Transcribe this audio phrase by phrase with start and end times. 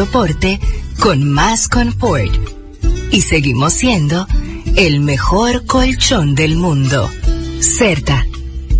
[0.00, 0.58] soporte
[0.98, 2.32] con más confort.
[3.10, 4.26] Y seguimos siendo
[4.74, 7.10] el mejor colchón del mundo.
[7.60, 8.26] Certa.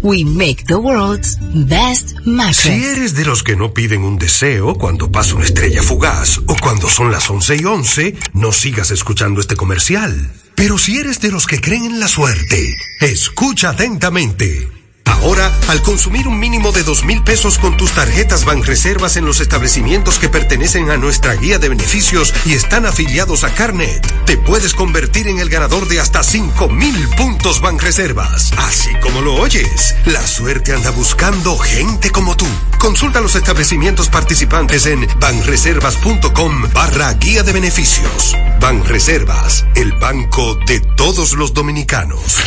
[0.03, 2.57] We make the world's best mattress.
[2.57, 6.57] Si eres de los que no piden un deseo cuando pasa una estrella fugaz o
[6.59, 10.33] cuando son las 11 y 11, no sigas escuchando este comercial.
[10.55, 14.80] Pero si eres de los que creen en la suerte, escucha atentamente.
[15.07, 19.41] Ahora, al consumir un mínimo de dos mil pesos con tus tarjetas Banreservas en los
[19.41, 24.75] establecimientos que pertenecen a nuestra guía de beneficios y están afiliados a Carnet, te puedes
[24.75, 28.53] convertir en el ganador de hasta cinco mil puntos Banreservas.
[28.57, 32.47] Así como lo oyes, la suerte anda buscando gente como tú.
[32.79, 38.35] Consulta los establecimientos participantes en banreservas.com barra guía de beneficios.
[38.61, 42.39] Banreservas, el banco de todos los dominicanos.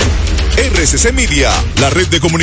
[0.58, 2.43] RCC Media, la red de comunicación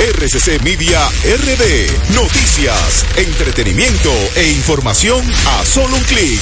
[0.00, 2.14] RCC Media RD.
[2.14, 6.40] Noticias, entretenimiento e información a solo un clic.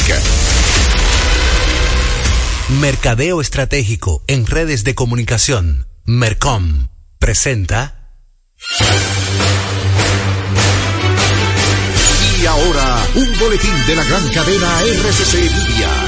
[2.80, 5.88] Mercadeo Estratégico en redes de comunicación.
[6.04, 6.86] Mercom
[7.18, 8.12] presenta.
[12.40, 16.07] Y ahora, un boletín de la gran cadena RCC Media.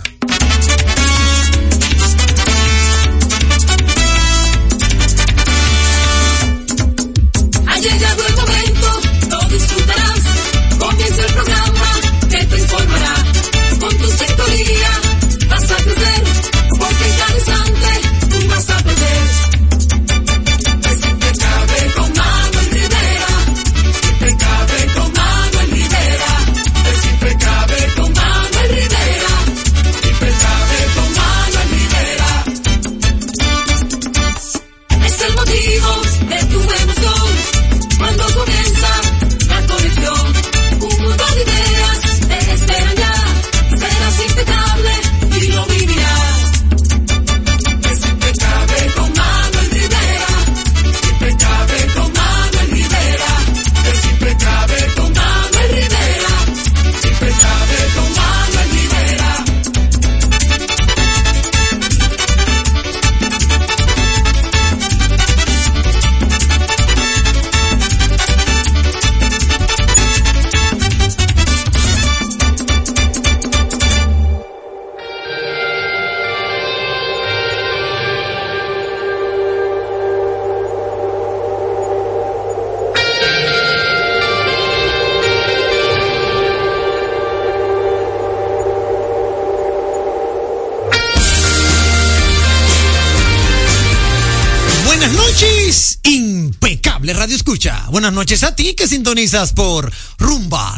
[97.13, 97.85] Radio Escucha.
[97.89, 99.91] Buenas noches a ti que sintonizas por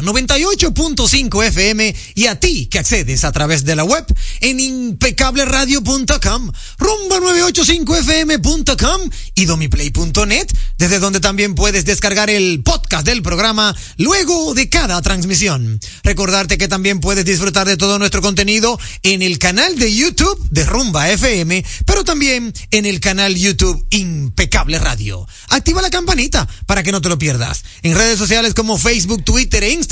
[0.00, 4.04] 98.5 FM y a ti que accedes a través de la web
[4.40, 10.46] en impecableradio.com, rumba985fm.com y domiplay.net,
[10.78, 15.78] desde donde también puedes descargar el podcast del programa luego de cada transmisión.
[16.02, 20.64] Recordarte que también puedes disfrutar de todo nuestro contenido en el canal de YouTube de
[20.64, 25.26] Rumba FM, pero también en el canal YouTube Impecable Radio.
[25.50, 27.64] Activa la campanita para que no te lo pierdas.
[27.82, 29.83] En redes sociales como Facebook, Twitter e Instagram,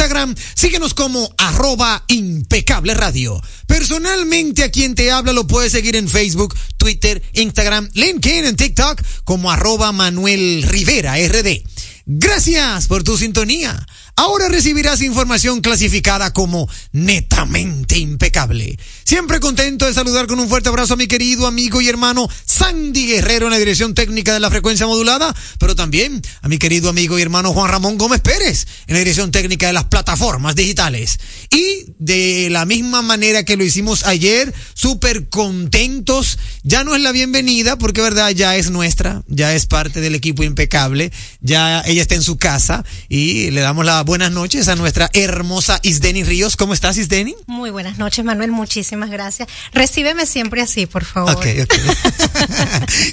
[0.55, 3.41] síguenos como arroba impecable radio.
[3.67, 9.03] Personalmente a quien te habla lo puedes seguir en Facebook, Twitter, Instagram, LinkedIn, en TikTok
[9.25, 11.63] como arroba Manuel Rivera RD.
[12.07, 13.87] Gracias por tu sintonía.
[14.17, 18.79] Ahora recibirás información clasificada como netamente impecable.
[19.05, 23.07] Siempre contento de saludar con un fuerte abrazo a mi querido amigo y hermano Sandy
[23.07, 27.19] Guerrero en la dirección técnica de la frecuencia modulada, pero también a mi querido amigo
[27.19, 31.19] y hermano Juan Ramón Gómez Pérez en la dirección técnica de las plataformas digitales.
[31.51, 36.39] Y de la misma manera que lo hicimos ayer, súper contentos.
[36.63, 40.45] Ya no es la bienvenida porque verdad ya es nuestra, ya es parte del equipo
[40.45, 45.79] impecable, ya ella está en su casa y le damos buenas noches a nuestra hermosa
[45.83, 46.57] Isdeni Ríos.
[46.57, 47.35] ¿Cómo estás Isdeni?
[47.47, 49.49] Muy buenas noches Manuel, muchísimas gracias.
[49.73, 51.39] Recíbeme siempre así, por favor.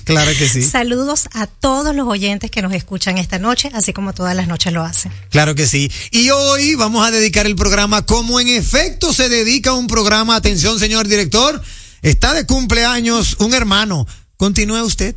[0.04, 0.64] Claro que sí.
[0.64, 4.74] Saludos a todos los oyentes que nos escuchan esta noche, así como todas las noches
[4.74, 5.12] lo hacen.
[5.30, 5.92] Claro que sí.
[6.12, 10.36] Y hoy vamos a dedicar el programa como en efecto se dedica un programa.
[10.36, 11.62] Atención, señor director.
[12.02, 14.08] Está de cumpleaños un hermano.
[14.38, 15.16] Continúe usted.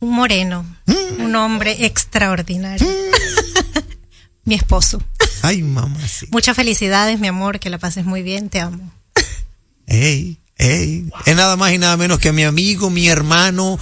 [0.00, 1.22] Un moreno, Mm.
[1.24, 2.86] un hombre extraordinario.
[4.48, 5.02] Mi esposo.
[5.42, 6.26] Ay, mamá, sí.
[6.30, 8.90] Muchas felicidades, mi amor, que la pases muy bien, te amo.
[9.86, 11.04] Ey, ey.
[11.26, 13.78] Es nada más y nada menos que mi amigo, mi hermano,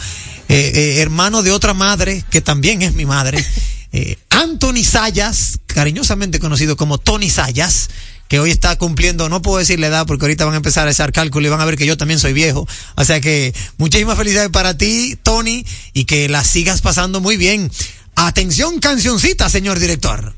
[0.49, 3.47] eh, eh, hermano de otra madre, que también es mi madre,
[3.93, 7.89] eh, Anthony Sayas, cariñosamente conocido como Tony Sayas,
[8.27, 10.91] que hoy está cumpliendo, no puedo decir la edad porque ahorita van a empezar a
[10.91, 12.67] hacer cálculo y van a ver que yo también soy viejo.
[12.97, 17.71] O sea que muchísimas felicidades para ti, Tony, y que la sigas pasando muy bien.
[18.17, 20.35] Atención, cancioncita, señor director.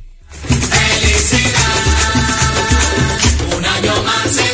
[3.56, 4.47] Un año más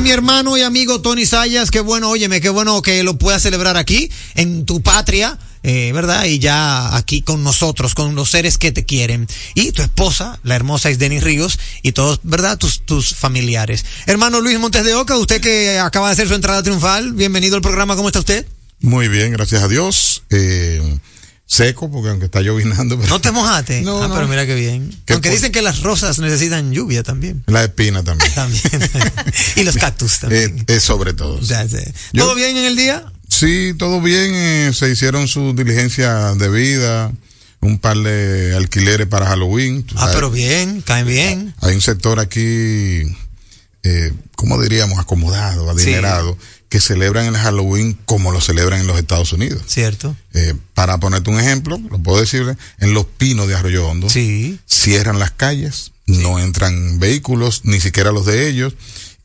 [0.00, 1.70] mi hermano y amigo Tony Sayas.
[1.70, 6.24] Qué bueno, óyeme, qué bueno que lo puedas celebrar aquí, en tu patria, eh, ¿verdad?
[6.24, 9.28] Y ya aquí con nosotros, con los seres que te quieren.
[9.54, 12.58] Y tu esposa, la hermosa Isdeni Ríos, y todos, ¿verdad?
[12.58, 13.84] Tus, tus familiares.
[14.06, 17.62] Hermano Luis Montes de Oca, usted que acaba de hacer su entrada triunfal, bienvenido al
[17.62, 18.46] programa, ¿cómo está usted?
[18.80, 20.24] Muy bien, gracias a Dios.
[20.30, 20.98] Eh,
[21.54, 22.96] seco, porque aunque está llovinando.
[22.98, 23.80] Pero No te mojaste.
[23.84, 24.14] No, ah, no.
[24.14, 24.90] pero mira qué bien.
[25.04, 27.42] ¿Qué Aunque por- dicen que las rosas necesitan lluvia también.
[27.46, 28.32] La espina también.
[28.34, 28.62] También.
[29.56, 30.58] y los cactus también.
[30.60, 31.34] Eh, eh, sobre todo.
[31.36, 31.76] O sea, sí.
[32.12, 33.04] Yo- ¿Todo bien en el día?
[33.28, 34.32] Sí, todo bien.
[34.34, 37.12] eh, se hicieron sus diligencias de vida,
[37.60, 39.84] un par de alquileres para Halloween.
[39.94, 40.14] Ah, sabes.
[40.16, 41.54] pero bien, caen bien.
[41.60, 43.02] Hay un sector aquí,
[43.82, 44.98] eh, ¿cómo diríamos?
[44.98, 46.36] Acomodado, adinerado,
[46.74, 49.62] que celebran el Halloween como lo celebran en los Estados Unidos.
[49.68, 50.16] Cierto.
[50.32, 54.10] Eh, para ponerte un ejemplo, lo puedo decirle, en los pinos de Arroyo Hondo.
[54.10, 54.58] Sí.
[54.66, 58.74] cierran las calles, no entran vehículos, ni siquiera los de ellos.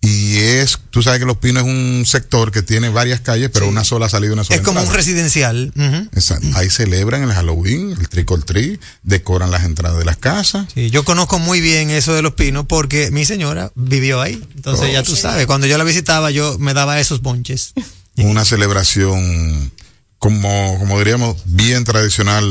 [0.01, 3.65] Y es, tú sabes que Los Pinos es un sector que tiene varias calles, pero
[3.65, 3.71] Sí.
[3.71, 5.73] una sola salida y una sola Es como un residencial.
[6.15, 6.47] Exacto.
[6.55, 10.67] Ahí celebran el Halloween, el trick or treat, decoran las entradas de las casas.
[10.73, 14.41] Sí, yo conozco muy bien eso de los pinos porque mi señora vivió ahí.
[14.55, 14.93] Entonces Oh.
[14.93, 17.73] ya tú sabes, cuando yo la visitaba yo me daba esos bonches.
[18.15, 19.71] Una celebración,
[20.17, 22.45] como, como diríamos, bien tradicional.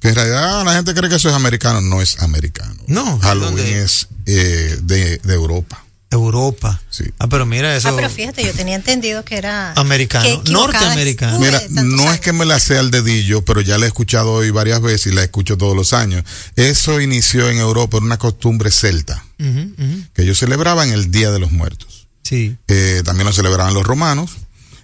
[0.00, 1.80] Que en realidad la gente cree que eso es americano.
[1.80, 2.74] No es americano.
[2.86, 5.82] No, ¿de Halloween es eh, de, de Europa.
[6.10, 6.80] Europa.
[6.88, 7.04] Sí.
[7.18, 7.88] Ah, pero mira eso.
[7.88, 9.72] Ah, pero fíjate, yo tenía entendido que era...
[9.74, 11.38] Americano, norteamericano.
[11.38, 14.50] Mira, no es que me la sea el dedillo, pero ya la he escuchado hoy
[14.50, 16.24] varias veces y la escucho todos los años.
[16.56, 21.52] Eso inició en Europa, era una costumbre celta, que ellos celebraban el Día de los
[21.52, 22.08] Muertos.
[22.22, 22.56] Sí.
[22.68, 24.32] Eh, también lo celebraban los romanos.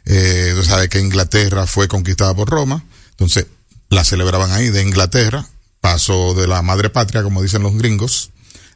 [0.07, 3.47] Eh, tú sabes que Inglaterra fue conquistada por Roma, entonces
[3.89, 5.49] la celebraban ahí de Inglaterra,
[5.81, 8.31] pasó de la madre patria, como dicen los gringos,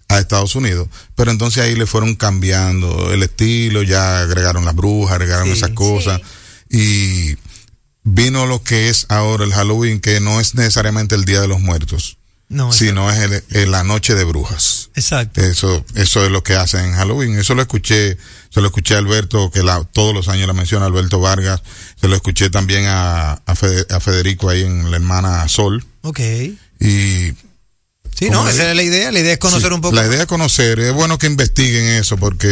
[0.08, 5.12] a Estados Unidos, pero entonces ahí le fueron cambiando el estilo, ya agregaron las brujas,
[5.16, 6.20] agregaron Sí, esas cosas,
[6.70, 7.36] y
[8.04, 11.60] vino lo que es ahora el Halloween, que no es necesariamente el Día de los
[11.60, 12.16] Muertos,
[12.48, 14.88] No, sino es el- el- la noche de brujas.
[14.94, 15.42] exacto.
[15.42, 17.38] Eso, eso es lo que hacen en Halloween.
[17.38, 18.16] Eso lo escuché,
[18.48, 21.60] se lo escuché a Alberto, que la, todos los años la menciona Alberto Vargas.
[22.00, 25.84] Se lo escuché también a, a Federico ahí en la hermana Sol.
[26.00, 26.20] Ok.
[26.80, 27.32] Y
[28.18, 28.54] Sí, ¿Cómo no, es?
[28.56, 29.12] esa es la idea.
[29.12, 29.94] La idea es conocer sí, un poco.
[29.94, 30.80] La idea es conocer.
[30.80, 32.46] Es bueno que investiguen eso porque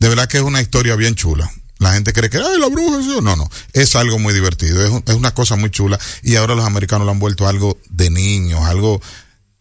[0.00, 1.50] de verdad que es una historia bien chula.
[1.78, 3.22] La gente cree que, ay, la bruja, eso".
[3.22, 3.48] no, no.
[3.72, 4.84] Es algo muy divertido.
[4.84, 5.98] Es, un- es una cosa muy chula.
[6.22, 9.00] Y ahora los americanos lo han vuelto algo de niños, algo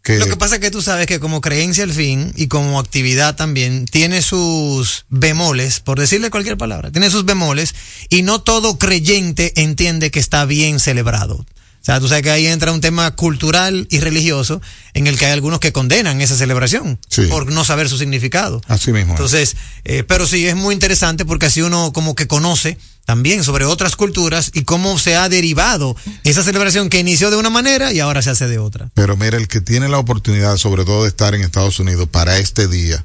[0.03, 0.17] que.
[0.19, 3.35] Lo que pasa es que tú sabes que como creencia al fin y como actividad
[3.35, 7.73] también tiene sus bemoles, por decirle cualquier palabra, tiene sus bemoles
[8.09, 11.45] y no todo creyente entiende que está bien celebrado.
[11.89, 14.61] Sea, tú sabes que ahí entra un tema cultural y religioso
[14.93, 17.23] en el que hay algunos que condenan esa celebración Sí.
[17.23, 18.61] por no saber su significado.
[18.67, 19.13] Así mismo.
[19.15, 19.19] es.
[19.19, 19.55] Entonces,
[19.85, 23.95] eh, pero sí, es muy interesante porque así uno como que conoce también sobre otras
[23.95, 28.21] culturas y cómo se ha derivado esa celebración que inició de una manera y ahora
[28.21, 28.91] se hace de otra.
[28.93, 32.37] Pero mira, el que tiene la oportunidad, sobre todo de estar en Estados Unidos para
[32.37, 33.03] este día,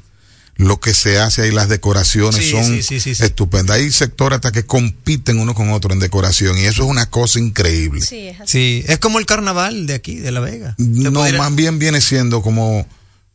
[0.56, 3.24] lo que se hace ahí, las decoraciones Sí, son sí, sí, sí, sí.
[3.24, 3.76] estupendas.
[3.76, 7.40] Hay sectores hasta que compiten uno con otro en decoración y eso es una cosa
[7.40, 8.00] increíble.
[8.02, 8.52] Sí, es así.
[8.52, 10.74] Sí, es como el carnaval de aquí, de La Vega.
[10.78, 12.86] No, más bien viene siendo como,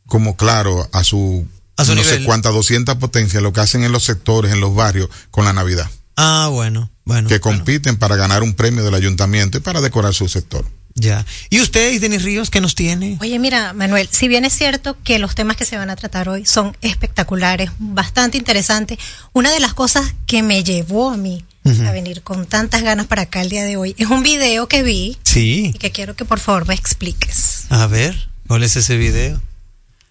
[0.08, 1.46] como claro, a su,
[1.76, 2.20] A su no nivel.
[2.20, 5.52] sé cuántas, 200 potencias, lo que hacen en los sectores, en los barrios, con la
[5.54, 5.90] Navidad.
[6.16, 7.28] Ah, bueno, bueno.
[7.28, 10.66] que bueno, compiten para ganar un premio del ayuntamiento y para decorar su sector.
[11.00, 11.25] Ya.
[11.50, 13.18] ¿Y usted, Denis Ríos, qué nos tiene?
[13.22, 16.29] Oye, mira, Manuel, si bien es cierto que los temas que se van a tratar
[16.29, 18.98] hoy son espectaculares, bastante interesantes,
[19.34, 21.46] una de las cosas que me llevó a mí
[21.86, 24.82] a venir con tantas ganas para acá el día de hoy es un video que
[24.82, 25.72] vi Sí.
[25.75, 27.65] y que quiero que por favor me expliques.
[27.70, 29.39] A ver, ¿cuál es ese video?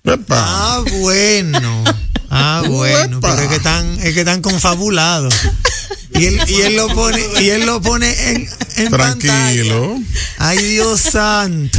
[0.04, 0.36] ¡Epa!
[0.38, 1.82] Ah, bueno.
[2.30, 5.34] Ah, bueno, pero es que están, es que están confabulados.
[6.14, 9.94] Y él, y él lo pone, y él lo pone en, en Tranquilo.
[9.94, 10.06] pantalla.
[10.38, 11.78] Ay, Dios santo.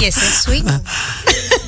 [0.00, 0.64] Y ese es swing.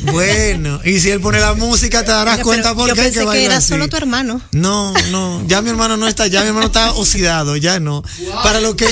[0.02, 3.24] Bueno, y si él pone la música, te darás cuenta por yo qué hay pensé
[3.26, 3.68] que que era así.
[3.70, 4.40] solo tu hermano.
[4.52, 8.02] No, no, ya mi hermano no está, ya mi hermano está oxidado, ya no.
[8.42, 8.86] Para lo que,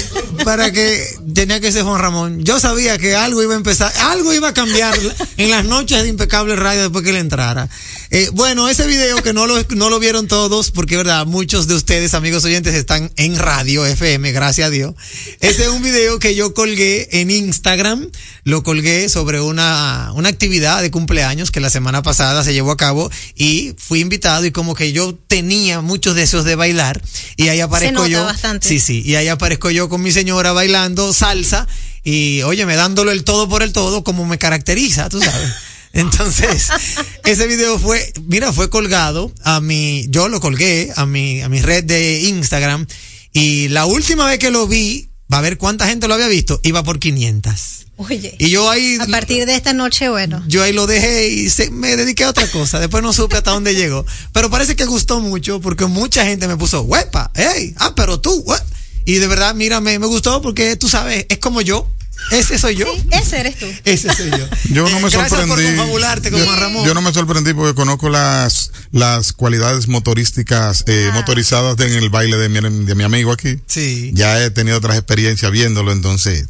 [0.44, 2.44] para que tenía que ser Juan Ramón.
[2.44, 4.98] Yo sabía que algo iba a empezar, algo iba a cambiar
[5.36, 7.68] en las noches de Impecable Radio después que él entrara.
[8.10, 11.74] Eh, bueno, ese video que no lo, no lo vieron todos, porque verdad, muchos de
[11.74, 14.94] ustedes, amigos oyentes, están en radio FM, gracias a Dios.
[15.40, 18.08] Ese es un video que yo colgué en Instagram,
[18.44, 22.76] lo colgué sobre una, una actividad de cumpleaños que la semana pasada se llevó a
[22.76, 27.02] cabo y fui invitado y como que yo tenía muchos deseos de bailar
[27.36, 28.24] y ahí aparezco nota yo.
[28.24, 28.68] bastante.
[28.68, 31.66] Sí, sí, y ahí aparezco yo con mi señora bailando salsa
[32.04, 35.50] y óyeme, dándolo el todo por el todo como me caracteriza, tú sabes.
[35.96, 36.68] Entonces,
[37.24, 41.60] ese video fue, mira, fue colgado a mi, yo lo colgué a mi, a mi
[41.60, 42.86] red de Instagram
[43.32, 46.60] y la última vez que lo vi, va a ver cuánta gente lo había visto,
[46.62, 47.86] iba por 500.
[47.98, 51.48] Oye, Y yo ahí, a partir de esta noche, bueno, yo ahí lo dejé y
[51.48, 52.78] se- me dediqué a otra cosa.
[52.78, 54.04] Después no supe hasta dónde llegó.
[54.34, 58.44] Pero parece que gustó mucho porque mucha gente me puso, huepa, hey, ah, pero tú,
[58.46, 58.62] hue-".
[59.06, 61.88] Y de verdad, mira, me, me gustó porque tú sabes, es como yo.
[62.32, 62.86] Ese soy yo.
[62.92, 63.66] sí, ese eres tú.
[63.84, 64.46] Ese soy yo.
[64.74, 65.46] Yo no Eh, me gracias sorprendí.
[65.48, 66.84] por confabularte con yo, Juan Ramón.
[66.86, 72.36] yo no me sorprendí porque conozco las, las cualidades motorísticas eh, motorizadas en el baile
[72.36, 73.60] de mi, de mi amigo aquí.
[73.66, 74.10] Sí.
[74.14, 76.46] Ya he tenido otras experiencias viéndolo, entonces.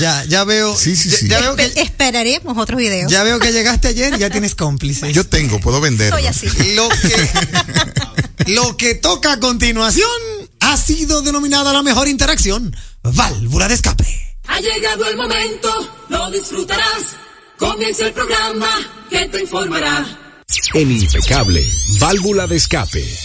[0.00, 0.76] Ya, ya veo.
[0.78, 1.28] Sí, sí, ya- sí.
[1.28, 3.10] Ya, veo que, Espe- esperaremos otros videos.
[3.10, 5.12] ya veo que llegaste ayer y ya tienes cómplices.
[5.14, 6.16] Yo tengo, puedo venderlo.
[6.18, 6.46] Soy así.
[6.74, 10.08] Lo que, lo que toca a continuación
[10.60, 14.29] ha sido denominada la mejor interacción, válvula de escape.
[14.50, 15.68] Ha llegado el momento,
[16.08, 17.16] lo disfrutarás.
[17.56, 18.68] Comienza el programa
[19.08, 20.04] que te informará.
[20.74, 21.64] En Impecable,
[22.00, 23.16] válvula de escape.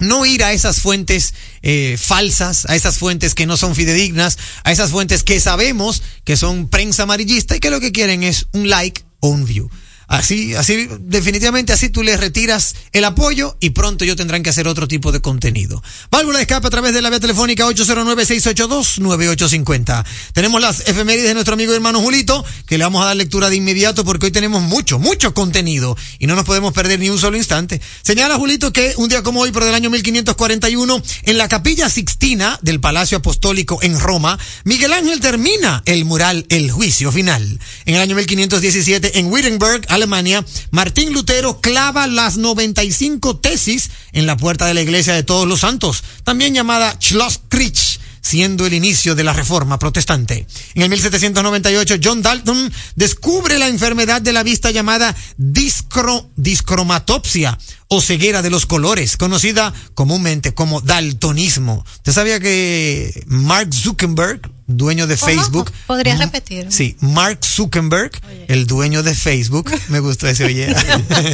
[0.00, 4.72] no ir a esas fuentes eh, falsas, a esas fuentes que no son fidedignas, a
[4.72, 8.68] esas fuentes que sabemos que son prensa amarillista y que lo que quieren es un
[8.68, 9.70] like o un view.
[10.08, 14.68] Así, así, definitivamente así tú les retiras el apoyo y pronto ellos tendrán que hacer
[14.68, 15.82] otro tipo de contenido.
[16.10, 20.04] Válvula de escape a través de la vía telefónica 809-682-9850.
[20.32, 23.50] Tenemos las efemérides de nuestro amigo y hermano Julito, que le vamos a dar lectura
[23.50, 27.18] de inmediato porque hoy tenemos mucho, mucho contenido y no nos podemos perder ni un
[27.18, 27.80] solo instante.
[28.02, 32.60] Señala Julito que un día como hoy, pero del año 1541, en la capilla Sixtina
[32.62, 37.58] del Palacio Apostólico en Roma, Miguel Ángel termina el mural El Juicio Final.
[37.86, 44.36] En el año 1517, en Wittenberg, Alemania, Martín Lutero clava las 95 tesis en la
[44.36, 49.22] puerta de la iglesia de todos los santos, también llamada Schlosskreuz siendo el inicio de
[49.22, 50.46] la reforma protestante.
[50.74, 58.00] En el 1798, John Dalton descubre la enfermedad de la vista llamada discro, discromatopsia o
[58.00, 61.84] ceguera de los colores, conocida comúnmente como daltonismo.
[61.98, 66.66] ¿Usted sabía que Mark Zuckerberg, dueño de Facebook, ¿Podrías repetir?
[66.70, 68.12] Sí, Mark Zuckerberg,
[68.48, 70.74] el dueño de Facebook, me gusta ese oye,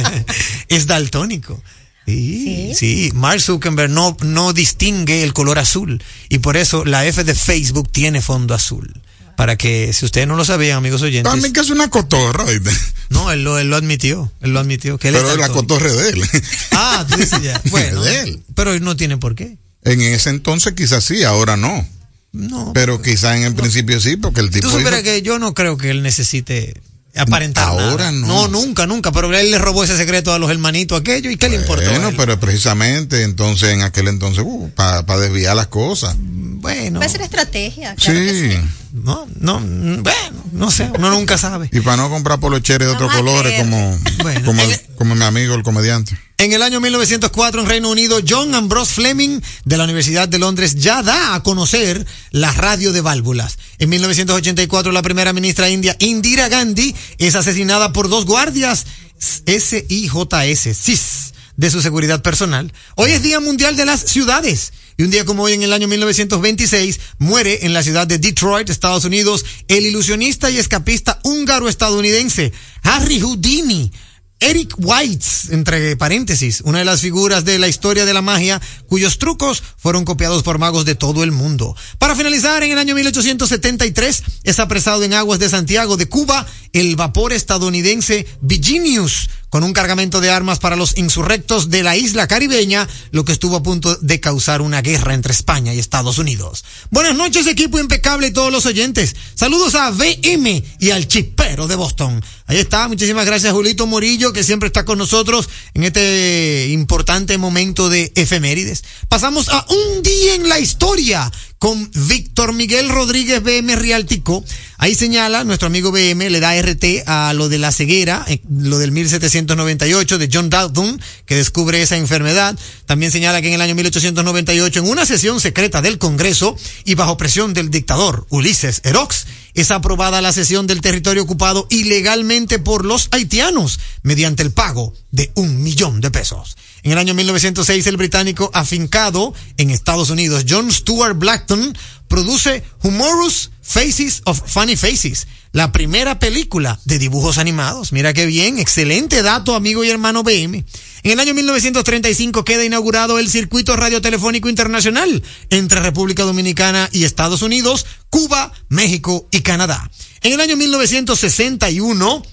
[0.67, 1.61] es daltónico.
[2.05, 7.23] Sí, sí, Mark Zuckerberg no, no distingue el color azul y por eso la F
[7.23, 8.93] de Facebook tiene fondo azul.
[9.35, 11.31] Para que, si ustedes no lo sabían, amigos oyentes.
[11.31, 12.69] También que es una cotorra, ¿oíste?
[13.09, 14.31] No, él lo, él lo admitió.
[14.41, 14.99] Él lo admitió.
[14.99, 16.23] Que él Pero es la cotorra de él.
[16.71, 17.59] Ah, tú dices ya.
[17.71, 18.43] Bueno, de él.
[18.53, 19.57] pero él no tiene por qué.
[19.83, 21.85] En ese entonces quizás sí, ahora no.
[22.33, 22.71] No.
[22.73, 25.53] Pero quizás en el principio sí, porque el tipo Tú supieras hizo- que yo no
[25.53, 26.73] creo que él necesite
[27.15, 28.11] aparentar Ahora nada.
[28.11, 28.27] no.
[28.27, 29.11] No, nunca, nunca.
[29.11, 31.87] Pero él le robó ese secreto a los hermanitos aquello y qué le importó.
[31.87, 34.43] a Bueno, pero precisamente entonces en aquel entonces,
[34.75, 36.15] para desviar las cosas.
[36.19, 36.99] Bueno.
[36.99, 37.93] Puede ser estrategia.
[37.95, 38.67] Claro que Sí.
[38.93, 41.67] No, no, bueno, no sé, uno nunca sabe.
[41.71, 44.61] Y para no comprar polocheres de otros Vamos a colores como, Bueno, como,
[44.95, 46.15] como mi amigo el comediante.
[46.37, 50.75] En el año 1904 en Reino Unido, John Ambrose Fleming de la Universidad de Londres
[50.75, 53.57] ya da a conocer la radio de válvulas.
[53.79, 58.85] En 1984 la primera ministra india Indira Gandhi es asesinada por dos guardias
[59.17, 62.73] SIJS, SIS, de su seguridad personal.
[62.95, 64.73] Hoy es Día Mundial de las Ciudades.
[64.97, 68.69] Y un día como hoy, en el año 1926, muere en la ciudad de Detroit,
[68.69, 73.91] Estados Unidos, el ilusionista y escapista húngaro-estadounidense Harry Houdini.
[74.39, 79.17] Eric Whites, entre paréntesis, una de las figuras de la historia de la magia cuyos
[79.17, 81.77] trucos fueron copiados por magos de todo el mundo.
[81.97, 86.97] Para finalizar, en el año 1873 es apresado en aguas de Santiago de Cuba el
[86.97, 92.89] vapor estadounidense Virginius con un cargamento de armas para los insurrectos de la isla caribeña,
[93.11, 96.65] lo que estuvo a punto de causar una guerra entre España y Estados Unidos.
[96.89, 99.15] Buenas noches, equipo impecable y todos los oyentes.
[99.35, 102.25] Saludos a VM y al chispero de Boston.
[102.47, 107.89] Ahí está, muchísimas gracias Julito Morillo, que siempre está con nosotros en este importante momento
[107.89, 108.83] de efemérides.
[109.07, 111.31] Pasamos a un día en la historia
[111.63, 114.43] con Víctor Miguel Rodríguez BM Rialtico.
[114.79, 118.79] Ahí señala, nuestro amigo BM le da RT a lo de la ceguera, eh, lo
[118.79, 122.59] del 1798 de John Dalton, que descubre esa enfermedad.
[122.85, 127.15] También señala que en el año 1898, en una sesión secreta del Congreso y bajo
[127.15, 133.07] presión del dictador Ulises Erox, es aprobada la cesión del territorio ocupado ilegalmente por los
[133.11, 136.57] haitianos mediante el pago de un millón de pesos.
[136.83, 141.77] En el año 1906, el británico afincado en Estados Unidos, John Stuart Blackton,
[142.09, 147.93] produce Humorous Faces of Funny Faces, la primera película de dibujos animados.
[147.93, 150.65] Mira qué bien, excelente dato, amigo y hermano BM.
[151.03, 157.41] En el año 1935 queda inaugurado el circuito radiotelefónico internacional entre República Dominicana y Estados
[157.41, 159.89] Unidos, Cuba, México y Canadá.
[160.21, 162.23] En el año 1961,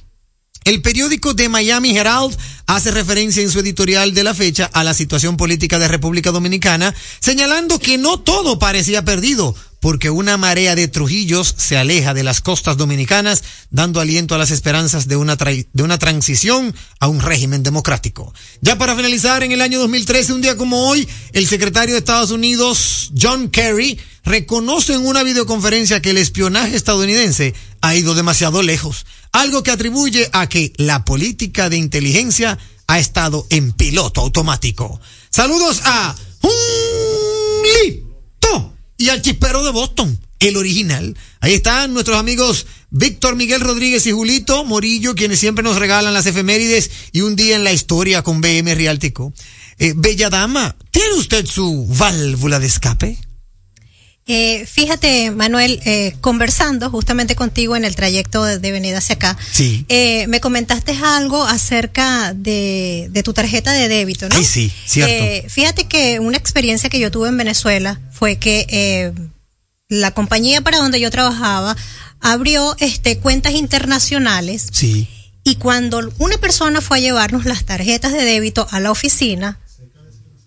[0.65, 4.95] el periódico de Miami Herald hace referencia en su editorial de la fecha a la
[4.95, 10.87] situación política de República Dominicana, señalando que no todo parecía perdido, porque una marea de
[10.87, 15.83] Trujillos se aleja de las costas dominicanas, dando aliento a las esperanzas de una, de
[15.83, 18.33] una transición a un régimen democrático.
[18.61, 22.31] Ya para finalizar, en el año 2013, un día como hoy, el secretario de Estados
[22.31, 29.07] Unidos, John Kerry, reconoce en una videoconferencia que el espionaje estadounidense ha ido demasiado lejos,
[29.33, 35.01] algo que atribuye a que la política de inteligencia ha estado en piloto automático.
[35.31, 36.17] Saludos a
[37.63, 41.17] Lito y al chispero de Boston, el original.
[41.41, 46.27] Ahí están nuestros amigos Víctor Miguel Rodríguez y Julito Morillo, quienes siempre nos regalan las
[46.27, 49.33] efemérides y un día en la historia con BM Riáltico.
[49.79, 53.30] Eh, Bella Dama, ¿tiene usted su válvula de escape?
[54.33, 59.37] Eh, fíjate, Manuel, eh, conversando justamente contigo en el trayecto de, de venida hacia acá,
[59.51, 59.85] Sí.
[59.89, 64.37] eh, me comentaste algo acerca de, de tu tarjeta de débito, ¿no?
[64.37, 65.13] Ay, sí, cierto.
[65.13, 69.13] Eh, fíjate que una experiencia que yo tuve en Venezuela fue que eh,
[69.89, 71.77] la compañía para donde yo trabajaba
[72.21, 75.09] abrió este cuentas internacionales Sí.
[75.43, 79.59] y cuando una persona fue a llevarnos las tarjetas de débito a la oficina,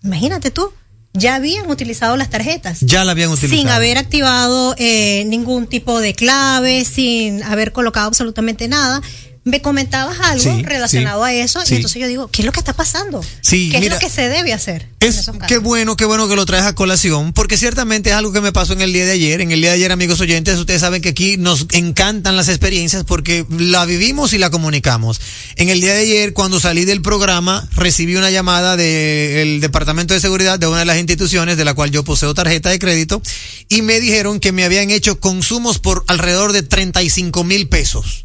[0.02, 0.72] imagínate tú,
[1.14, 2.80] ya habían utilizado las tarjetas.
[2.80, 3.56] Ya la habían utilizado.
[3.56, 9.00] Sin haber activado eh, ningún tipo de clave, sin haber colocado absolutamente nada.
[9.44, 11.74] Me comentabas algo Sí, relacionado sí, a eso sí.
[11.74, 13.22] y entonces yo digo, ¿qué es lo que está pasando?
[13.42, 14.88] Sí, ¿Qué mira, es lo que se debe hacer?
[15.00, 18.32] en Es qué bueno, qué bueno que lo traes a colación, porque ciertamente es algo
[18.32, 19.42] que me pasó en el día de ayer.
[19.42, 23.04] En el día de ayer, amigos oyentes, ustedes saben que aquí nos encantan las experiencias
[23.04, 25.20] porque la vivimos y la comunicamos.
[25.56, 30.20] En el día de ayer, cuando salí del programa, recibí una llamada del Departamento de
[30.20, 33.20] Seguridad de una de las instituciones de la cual yo poseo tarjeta de crédito
[33.68, 38.24] y me dijeron que me habían hecho consumos por alrededor de 35 mil pesos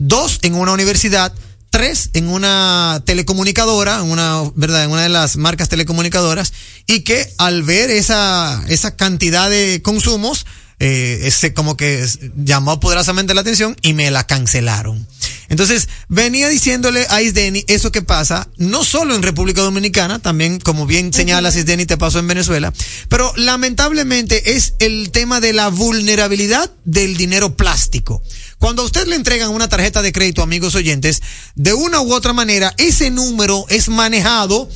[0.00, 1.32] dos en una universidad,
[1.70, 6.52] tres en una telecomunicadora, en una, verdad, en una de las marcas telecomunicadoras,
[6.88, 10.46] y que al ver esa, esa cantidad de consumos,
[10.80, 12.04] eh, ese como que
[12.36, 15.06] llamó poderosamente la atención y me la cancelaron.
[15.50, 20.86] Entonces, venía diciéndole a Isdeni eso que pasa, no solo en República Dominicana, también, como
[20.86, 22.72] bien señalas, Isdeni, te pasó en Venezuela,
[23.08, 28.22] pero lamentablemente es el tema de la vulnerabilidad del dinero plástico.
[28.60, 31.22] Cuando a usted le entregan una tarjeta de crédito, amigos oyentes,
[31.54, 34.68] de una u otra manera, ese número es manejado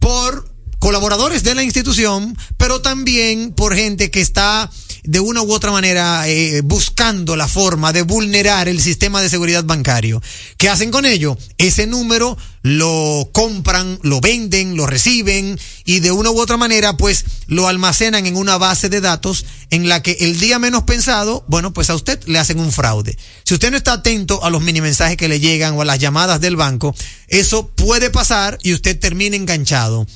[0.00, 4.68] por colaboradores de la institución, pero también por gente que está
[5.08, 9.64] de una u otra manera eh, buscando la forma de vulnerar el sistema de seguridad
[9.64, 10.20] bancario.
[10.58, 11.38] ¿Qué hacen con ello?
[11.56, 17.24] Ese número lo compran, lo venden, lo reciben y de una u otra manera pues
[17.46, 21.72] lo almacenan en una base de datos en la que el día menos pensado, bueno,
[21.72, 23.16] pues a usted le hacen un fraude.
[23.44, 25.98] Si usted no está atento a los mini mensajes que le llegan o a las
[25.98, 26.94] llamadas del banco,
[27.28, 30.06] eso puede pasar y usted termina enganchado.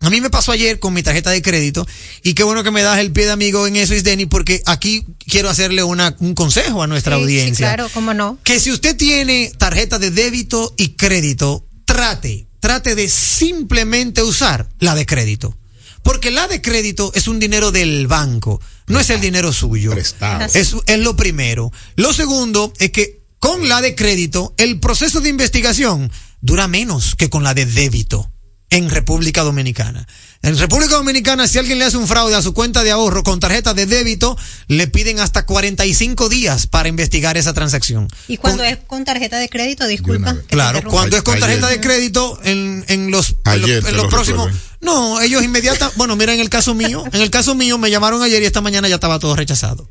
[0.00, 1.86] A mí me pasó ayer con mi tarjeta de crédito
[2.22, 5.04] y qué bueno que me das el pie de amigo en eso, Isdeni, porque aquí
[5.26, 7.66] quiero hacerle una, un consejo a nuestra Sí, sí, audiencia.
[7.74, 8.38] claro, cómo no.
[8.44, 14.94] Que si usted tiene tarjeta de débito y crédito, trate, trate de simplemente usar la
[14.94, 15.56] de crédito.
[16.02, 19.90] Porque la de crédito es un dinero del banco, no es el dinero suyo.
[19.92, 20.44] Prestado.
[20.54, 21.72] Es, es lo primero.
[21.96, 27.28] Lo segundo es que con la de crédito, el proceso de investigación dura menos que
[27.30, 28.30] con la de débito
[28.70, 30.06] en República Dominicana.
[30.42, 33.38] En República Dominicana, si alguien le hace un fraude a su cuenta de ahorro con
[33.40, 34.36] tarjeta de débito,
[34.68, 38.08] le piden hasta 45 días para investigar esa transacción.
[38.28, 40.36] Y cuando Con- es con tarjeta de crédito, disculpa.
[40.48, 41.46] Claro, cuando es con Ayer.
[41.46, 44.50] tarjeta de crédito, en, en los, en los, en te los lo próximos.
[44.80, 48.22] No, ellos inmediata, bueno, mira, en el caso mío, en el caso mío me llamaron
[48.22, 49.88] ayer y esta mañana ya estaba todo rechazado.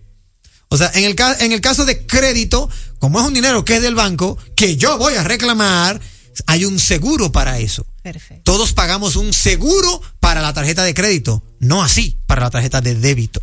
[0.69, 3.81] O sea, en el, en el caso de crédito, como es un dinero que es
[3.81, 5.99] del banco, que yo voy a reclamar,
[6.45, 7.85] hay un seguro para eso.
[8.43, 12.95] Todos pagamos un seguro para la tarjeta de crédito, no así para la tarjeta de
[12.95, 13.41] débito.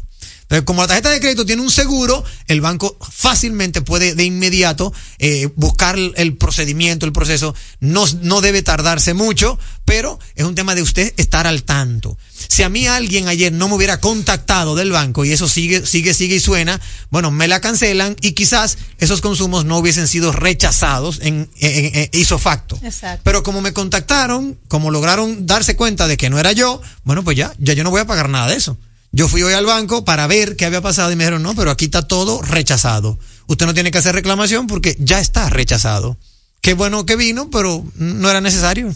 [0.53, 4.93] Entonces, como la tarjeta de crédito tiene un seguro, el banco fácilmente puede de inmediato
[5.19, 7.55] eh, buscar el, procedimiento, el proceso.
[7.81, 12.19] No, no debe tardarse mucho, pero es un tema de usted estar al tanto.
[12.49, 16.13] Si a mí alguien ayer no me hubiera contactado del banco y eso sigue, sigue,
[16.13, 21.21] sigue y suena, bueno, me la cancelan y quizás esos consumos no hubiesen sido rechazados
[21.23, 22.79] en, en, en- ipso facto.
[22.83, 23.23] Exacto.
[23.25, 27.39] Pero como me contactaron, como lograron darse cuenta de que no era yo, bueno, pues
[27.39, 28.77] ya, ya yo no voy a pagar nada de eso.
[29.13, 31.71] Yo fui hoy al banco para ver qué había pasado y me dijeron, no, pero
[31.71, 33.19] aquí está todo rechazado.
[33.47, 36.19] Usted no tiene que hacer reclamación porque ya está rechazado.
[36.63, 38.93] Qué bueno que vino, pero no era necesario.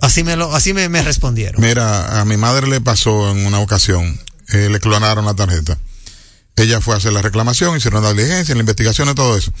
[0.00, 1.60] Así me lo, así me, me respondieron.
[1.60, 4.20] Mira, a mi madre le pasó en una ocasión,
[4.52, 5.78] eh, le clonaron la tarjeta.
[6.56, 9.52] Ella fue a hacer la reclamación, hicieron la diligencia, la investigación y todo eso.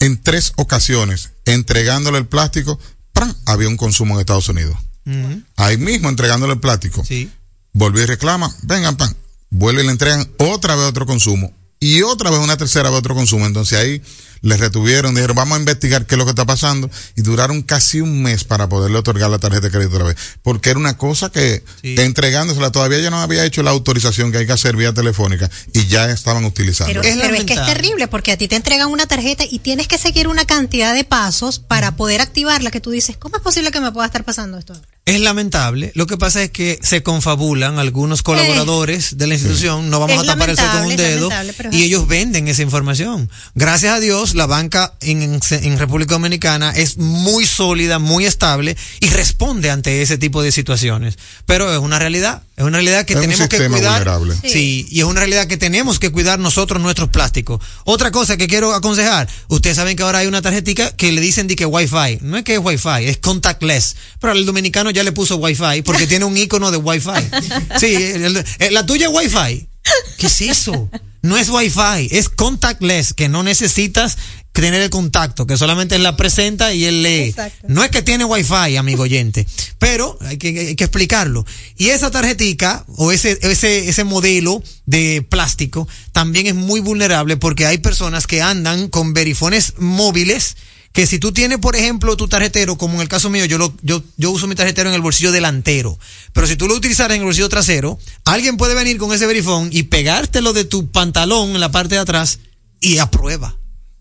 [0.00, 2.78] En tres ocasiones, entregándole el plástico,
[3.46, 4.76] había un consumo en Estados Unidos.
[5.56, 7.04] Ahí mismo entregándole el plástico.
[7.04, 7.30] Sí.
[7.72, 9.14] Volvió y reclama, vengan, pan.
[9.50, 11.52] Vuelve y le entregan otra vez otro consumo.
[11.82, 13.46] Y otra vez una tercera vez otro consumo.
[13.46, 14.02] Entonces ahí
[14.42, 16.90] le retuvieron, dijeron, vamos a investigar qué es lo que está pasando.
[17.16, 20.16] Y duraron casi un mes para poderle otorgar la tarjeta de crédito otra vez.
[20.42, 21.94] Porque era una cosa que, Sí.
[21.98, 25.86] entregándosela todavía ya no había hecho la autorización que hay que hacer vía telefónica y
[25.86, 26.92] ya estaban utilizando.
[26.92, 29.58] Pero, Es pero es que es terrible porque a ti te entregan una tarjeta y
[29.60, 33.42] tienes que seguir una cantidad de pasos para poder activarla que tú dices, ¿cómo es
[33.42, 34.86] posible que me pueda estar pasando esto ahora?
[35.14, 35.92] Es lamentable.
[35.94, 39.90] Lo que pasa es que se confabulan algunos colaboradores de la institución.
[39.90, 41.28] No vamos a tapar el sol con un dedo.
[41.56, 41.84] pero Y así.
[41.84, 43.30] ellos venden esa información.
[43.54, 45.40] Gracias a Dios, la banca en,
[45.78, 51.18] República Dominicana es muy sólida, muy estable y responde ante ese tipo de situaciones.
[51.46, 52.42] Pero es una realidad.
[52.56, 54.04] Es una realidad que Es un tenemos que sistema cuidar.
[54.18, 54.34] vulnerable.
[54.50, 54.86] Sí.
[54.90, 57.60] y es una realidad que tenemos que cuidar nosotros nuestros plásticos.
[57.84, 61.46] Otra cosa que quiero aconsejar, ustedes saben que ahora hay una tarjetica que le dicen
[61.46, 62.18] de que Wi-Fi.
[62.20, 63.96] No es que es Wi-Fi, es contactless.
[64.20, 67.30] Pero el dominicano ya le puso Wi-Fi porque tiene un icono de Wi-Fi.
[67.78, 69.66] Sí, el- el- la tuya es Wi-Fi.
[70.18, 70.88] ¿Qué es eso?
[71.22, 74.16] No es Wi-Fi, es contactless, que no necesitas
[74.52, 77.28] tener el contacto, que solamente él la presenta y él lee.
[77.28, 77.66] Exacto.
[77.68, 79.46] No es que tiene Wi-Fi, amigo oyente,
[79.78, 81.44] pero hay que, hay que explicarlo.
[81.76, 87.66] Y esa tarjetica o ese, ese, ese modelo de plástico también es muy vulnerable porque
[87.66, 90.56] hay personas que andan con verifones móviles
[90.92, 93.72] que si tú tienes, por ejemplo, tu tarjetero, como en el caso mío, yo, lo,
[93.82, 95.98] yo, yo uso mi tarjetero en el bolsillo delantero,
[96.32, 99.68] pero si tú lo utilizaras en el bolsillo trasero, alguien puede venir con ese verifón
[99.72, 102.40] y pegártelo de tu pantalón en la parte de atrás
[102.80, 103.56] y aprueba.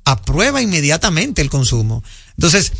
[0.06, 2.04] Aprueba inmediatamente el consumo.
[2.38, 2.72] Entonces,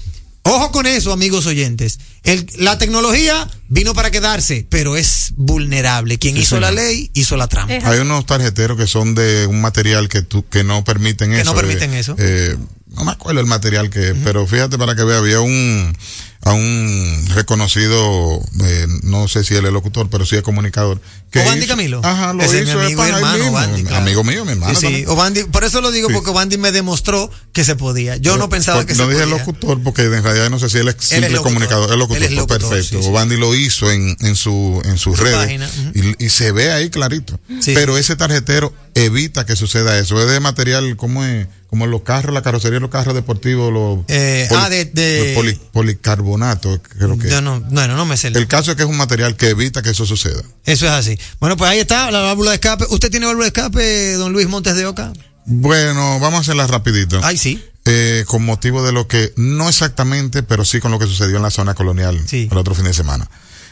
[0.44, 2.00] Ojo con eso, amigos oyentes.
[2.24, 6.18] El- la tecnología vino para quedarse, pero es vulnerable.
[6.18, 7.74] Quien Sí, hizo la ley, hizo la trampa.
[7.84, 11.52] Hay unos tarjeteros que son de un material que tú, que no permiten Que eso.
[11.54, 12.16] no permiten eh, eso.
[12.18, 12.56] eh,
[13.00, 15.98] no me acuerdo el material que, es, pero fíjate para que vea, había un,
[16.44, 21.02] a un reconocido, eh, no sé si él es locutor, pero sí es comunicador.
[21.32, 22.02] que Obandi hizo- Camilo.
[22.04, 23.52] Ajá, lo Ese es hizo mi es amigo y para él hermano, mismo.
[23.58, 23.98] Obandi, claro.
[24.04, 24.80] Amigo mío, mi hermano.
[24.80, 25.06] Sí, sí.
[25.06, 26.14] Obandi- por eso lo digo, Sí.
[26.14, 28.18] porque Obandi me demostró que se podía.
[28.18, 29.38] Yo no pensaba que no se dije podía.
[29.38, 31.92] locutor porque en realidad no sé si él es simple comunicador.
[31.92, 33.00] Es locutor, Él es pues, locutor, perfecto.
[33.10, 36.16] Obandi lo hizo en, en su en sus Su redes página, ujú.
[36.20, 37.40] y, y se ve ahí clarito.
[37.62, 37.74] Sí.
[37.74, 40.20] Pero ese tarjetero evita que suceda eso.
[40.22, 44.00] Es de material como es como los carros, la carrocería de los carros deportivos, los
[44.08, 47.30] Eh, ah, de- de- los poli- policarbonato, creo que.
[47.30, 48.30] Yo no, bueno, no me sé.
[48.30, 50.42] el- El caso es que es un material que evita que eso suceda.
[50.66, 51.20] Eso es así.
[51.40, 52.86] Bueno, pues ahí está la válvula de escape.
[52.90, 55.14] ¿Usted tiene válvula de escape, don Luis Montes de Oca?
[55.46, 57.20] Bueno, vamos a hacerla rapidito.
[57.24, 57.64] Ay, sí.
[57.86, 61.44] Eh, con motivo de lo que, no exactamente, pero sí con lo que sucedió en
[61.44, 62.48] la zona colonial Sí.
[62.52, 63.30] el otro fin de semana.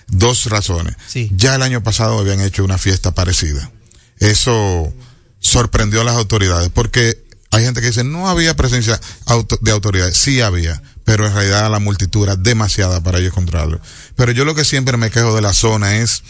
[0.07, 0.95] Dos razones.
[1.07, 1.29] Sí.
[1.35, 3.69] Ya el año pasado habían hecho una fiesta parecida.
[4.19, 4.91] Eso
[5.39, 8.99] sorprendió a las autoridades porque hay gente que dice no había presencia
[9.61, 10.17] de autoridades.
[10.17, 13.79] Sí había, pero en realidad la multitud era demasiada para ellos controlarlo.
[14.15, 16.23] Pero yo lo que siempre me quejo de la zona es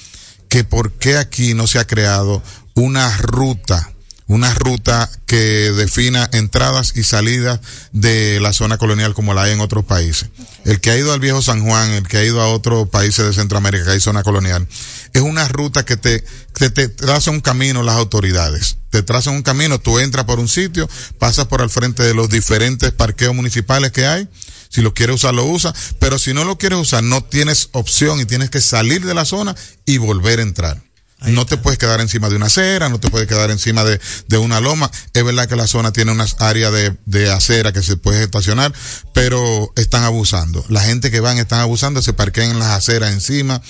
[0.50, 2.42] que por qué aquí no se ha creado
[2.76, 3.92] una ruta
[4.28, 7.60] una ruta que defina entradas y salidas
[7.94, 10.30] de la zona colonial como la hay en otros países.
[10.66, 13.26] El que ha ido al viejo San Juan, el que ha ido a otros países
[13.26, 14.68] de Centroamérica que hay zona colonial,
[15.14, 18.78] es una ruta que te, que te traza un camino las autoridades.
[18.90, 22.30] Te trazan un camino, tú entras por un sitio, pasas por al frente de los
[22.30, 24.28] diferentes parqueos municipales que hay,
[24.70, 28.20] si lo quieres usar, lo usa, pero si no lo quieres usar, no tienes opción
[28.20, 30.87] y tienes que salir de la zona y volver a entrar.
[31.22, 34.38] No te puedes quedar encima de una acera, no te puedes quedar encima de, de
[34.38, 34.90] una loma.
[35.14, 38.74] Es verdad que la zona tiene unas áreas de, de acera que se puede estacionar,
[39.14, 40.64] pero están abusando.
[40.70, 43.62] La gente que van están abusando, se parquean en las aceras encima,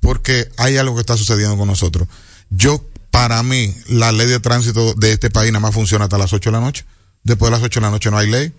[0.00, 2.06] porque hay algo que está sucediendo con nosotros.
[2.50, 6.32] Yo, para mí, la ley de tránsito de este país nada más funciona hasta las
[6.32, 6.84] 8 de la noche.
[7.22, 8.52] Después de las 8 de la noche no hay ley.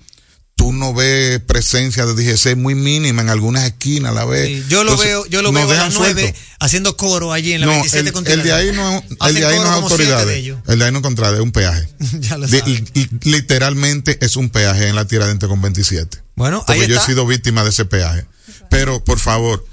[0.62, 4.46] Tú no ves presencia de DGC muy mínima en algunas esquinas, la ves.
[4.46, 6.42] Sí, yo lo Entonces, veo, yo lo veo a las 9 sueltos.
[6.60, 9.46] haciendo coro allí en la No, 27 el, con el de ahí no, el de
[9.48, 10.60] ahí no es ellos.
[10.68, 11.90] El de ahí no es contrade, es un peaje.
[12.20, 12.86] Ya lo De- saben.
[12.94, 16.20] li- literalmente es un peaje en la Tiradentes con 27.
[16.36, 17.06] Bueno, Porque ahí yo está.
[17.06, 18.26] he sido víctima de ese peaje.
[18.70, 19.66] Pero, por favor,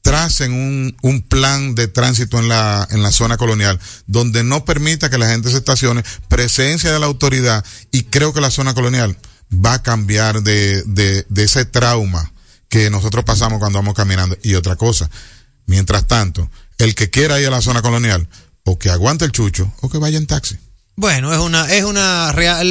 [0.00, 5.10] tracen un, un plan de tránsito en la, en la zona colonial donde no permita
[5.10, 9.16] que la gente se estacione, presencia de la autoridad y creo que la zona colonial
[9.52, 12.32] va a cambiar de, de, de ese trauma
[12.68, 14.36] que nosotros pasamos cuando vamos caminando.
[14.42, 15.10] Y otra cosa,
[15.66, 18.28] mientras tanto, el que quiera ir a la zona colonial,
[18.64, 20.56] o que aguante el chucho, o que vaya en taxi.
[20.96, 22.66] Bueno, es una, es una real,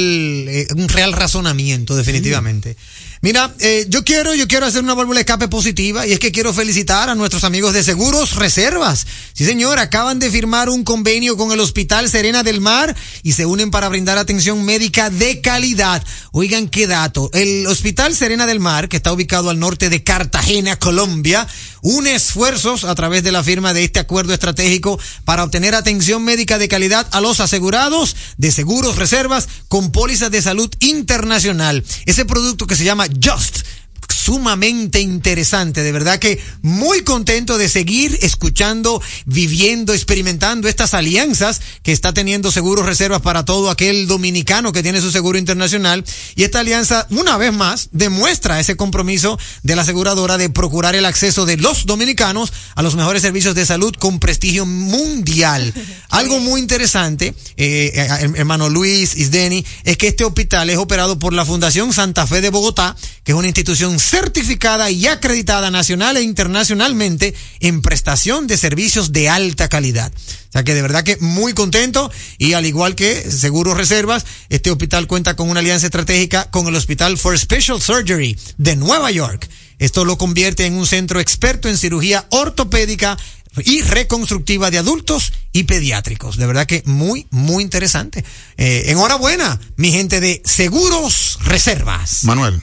[0.48, 2.76] eh, un real razonamiento, definitivamente.
[3.22, 6.32] Mira, eh, yo quiero, yo quiero hacer una válvula de escape positiva y es que
[6.32, 9.06] quiero felicitar a nuestros amigos de Seguros Reservas.
[9.32, 13.46] Sí, señor, acaban de firmar un convenio con el Hospital Serena del Mar y se
[13.46, 16.04] unen para brindar atención médica de calidad.
[16.32, 17.30] Oigan qué dato.
[17.32, 21.46] El Hospital Serena del Mar, que está ubicado al norte de Cartagena, Colombia,
[21.82, 26.58] une esfuerzos a través de la firma de este acuerdo estratégico para obtener atención médica
[26.58, 31.84] de calidad a los asegurados de seguros reservas con pólizas de salud internacional.
[32.06, 33.81] Ese producto que se llama Just
[34.12, 41.92] sumamente interesante, de verdad que muy contento de seguir escuchando, viviendo, experimentando estas alianzas que
[41.92, 46.04] está teniendo Seguros Reservas para todo aquel dominicano que tiene su seguro internacional
[46.36, 51.04] y esta alianza una vez más demuestra ese compromiso de la aseguradora de procurar el
[51.04, 55.72] acceso de los dominicanos a los mejores servicios de salud con prestigio mundial.
[56.08, 61.32] Algo muy interesante, eh, eh, hermano Luis Isdeni, es que este hospital es operado por
[61.32, 66.22] la Fundación Santa Fe de Bogotá, que es una institución certificada y acreditada nacional e
[66.22, 70.12] internacionalmente en prestación de servicios de alta calidad.
[70.12, 74.70] O sea que de verdad que muy contento y al igual que Seguros Reservas, este
[74.70, 79.48] hospital cuenta con una alianza estratégica con el Hospital for Special Surgery de Nueva York.
[79.78, 83.16] Esto lo convierte en un centro experto en cirugía ortopédica
[83.64, 86.36] y reconstructiva de adultos y pediátricos.
[86.36, 88.24] De verdad que muy, muy interesante.
[88.56, 92.24] Eh, enhorabuena, mi gente de Seguros Reservas.
[92.24, 92.60] Manuel,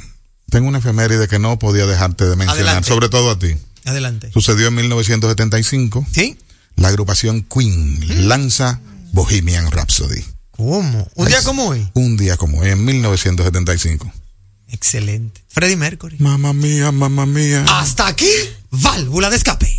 [0.49, 2.89] tengo una efeméride que no podía dejarte de mencionar, Adelante.
[2.89, 3.55] sobre todo a ti.
[3.85, 4.29] Adelante.
[4.33, 6.05] Sucedió en 1975.
[6.11, 6.37] ¿Sí?
[6.75, 8.79] La agrupación Queen lanza
[9.11, 10.23] Bohemian Rhapsody.
[10.51, 11.09] ¿Cómo?
[11.15, 11.89] ¿Un día como hoy?
[11.93, 14.11] Un día como hoy, en 1975.
[14.67, 15.41] Excelente.
[15.47, 16.17] Freddie Mercury.
[16.19, 17.65] Mamma mía, mamma mía.
[17.69, 18.29] Hasta aquí,
[18.69, 19.78] válvula de escape.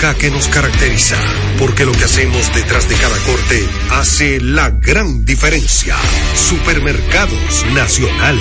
[0.01, 1.15] que nos caracteriza,
[1.59, 5.95] porque lo que hacemos detrás de cada corte hace la gran diferencia.
[6.35, 8.39] Supermercados Nacional.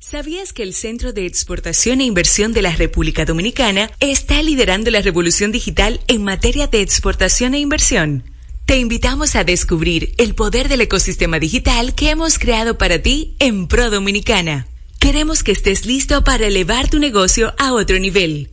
[0.00, 5.00] ¿Sabías que el Centro de Exportación e Inversión de la República Dominicana está liderando la
[5.00, 8.24] revolución digital en materia de exportación e inversión?
[8.66, 13.68] Te invitamos a descubrir el poder del ecosistema digital que hemos creado para ti en
[13.68, 14.66] Pro Dominicana.
[14.98, 18.50] Queremos que estés listo para elevar tu negocio a otro nivel.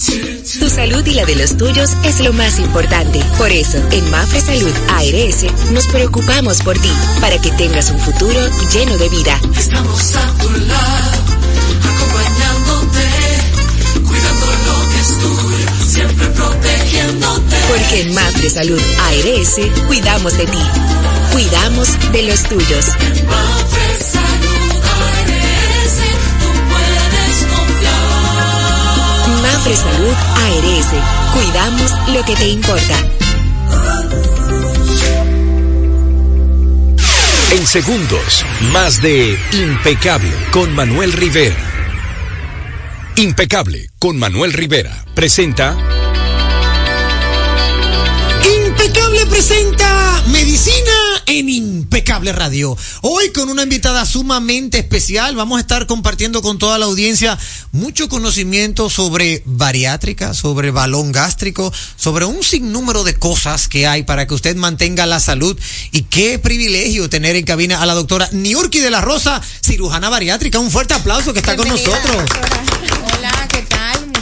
[0.58, 3.22] Tu salud y la de los tuyos es lo más importante.
[3.36, 6.88] Por eso, en Mafre Salud ARS nos preocupamos por ti,
[7.20, 8.40] para que tengas un futuro
[8.72, 9.38] lleno de vida.
[9.54, 11.43] Estamos a tu lado,
[15.94, 17.56] siempre protegiéndote.
[17.68, 19.54] Porque en Mafre Salud ARS
[19.86, 20.58] cuidamos de ti,
[21.32, 22.86] cuidamos de los tuyos.
[23.26, 25.96] Mafre Salud ARS,
[26.40, 28.04] tú puedes confiar.
[29.42, 30.88] Mafre Salud ARS,
[31.32, 32.98] cuidamos lo que te importa.
[37.52, 41.73] En segundos, más de Impecable con Manuel Rivera.
[43.16, 45.04] Impecable con Manuel Rivera.
[45.14, 45.76] Presenta.
[48.66, 51.48] Impecable presenta Medicina en
[51.94, 52.76] Impecable Radio.
[53.02, 57.38] Hoy con una invitada sumamente especial vamos a estar compartiendo con toda la audiencia
[57.70, 64.26] mucho conocimiento sobre bariátrica, sobre balón gástrico, sobre un sinnúmero de cosas que hay para
[64.26, 65.56] que usted mantenga la salud
[65.92, 70.58] y qué privilegio tener en cabina a la doctora Niurki de la Rosa, cirujana bariátrica.
[70.58, 72.24] Un fuerte aplauso que está con nosotros.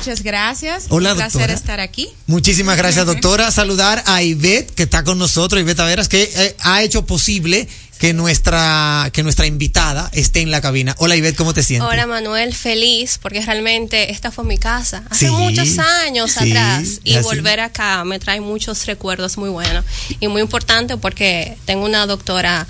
[0.02, 0.86] Muchas gracias.
[0.88, 1.54] Hola, Un placer doctora.
[1.54, 2.08] estar aquí.
[2.26, 3.52] Muchísimas gracias, doctora.
[3.52, 7.68] Saludar a Ivette, que está con nosotros, Ivette Averas, que eh, ha hecho posible
[8.00, 10.92] que nuestra, que nuestra invitada esté en la cabina.
[10.98, 11.88] Hola Ivette, ¿cómo te sientes?
[11.88, 16.98] Hola Manuel, feliz porque realmente esta fue mi casa hace Sí, muchos años sí, atrás
[17.04, 17.22] y así.
[17.22, 19.84] volver acá me trae muchos recuerdos muy buenos
[20.18, 22.66] y muy importante porque tengo una doctora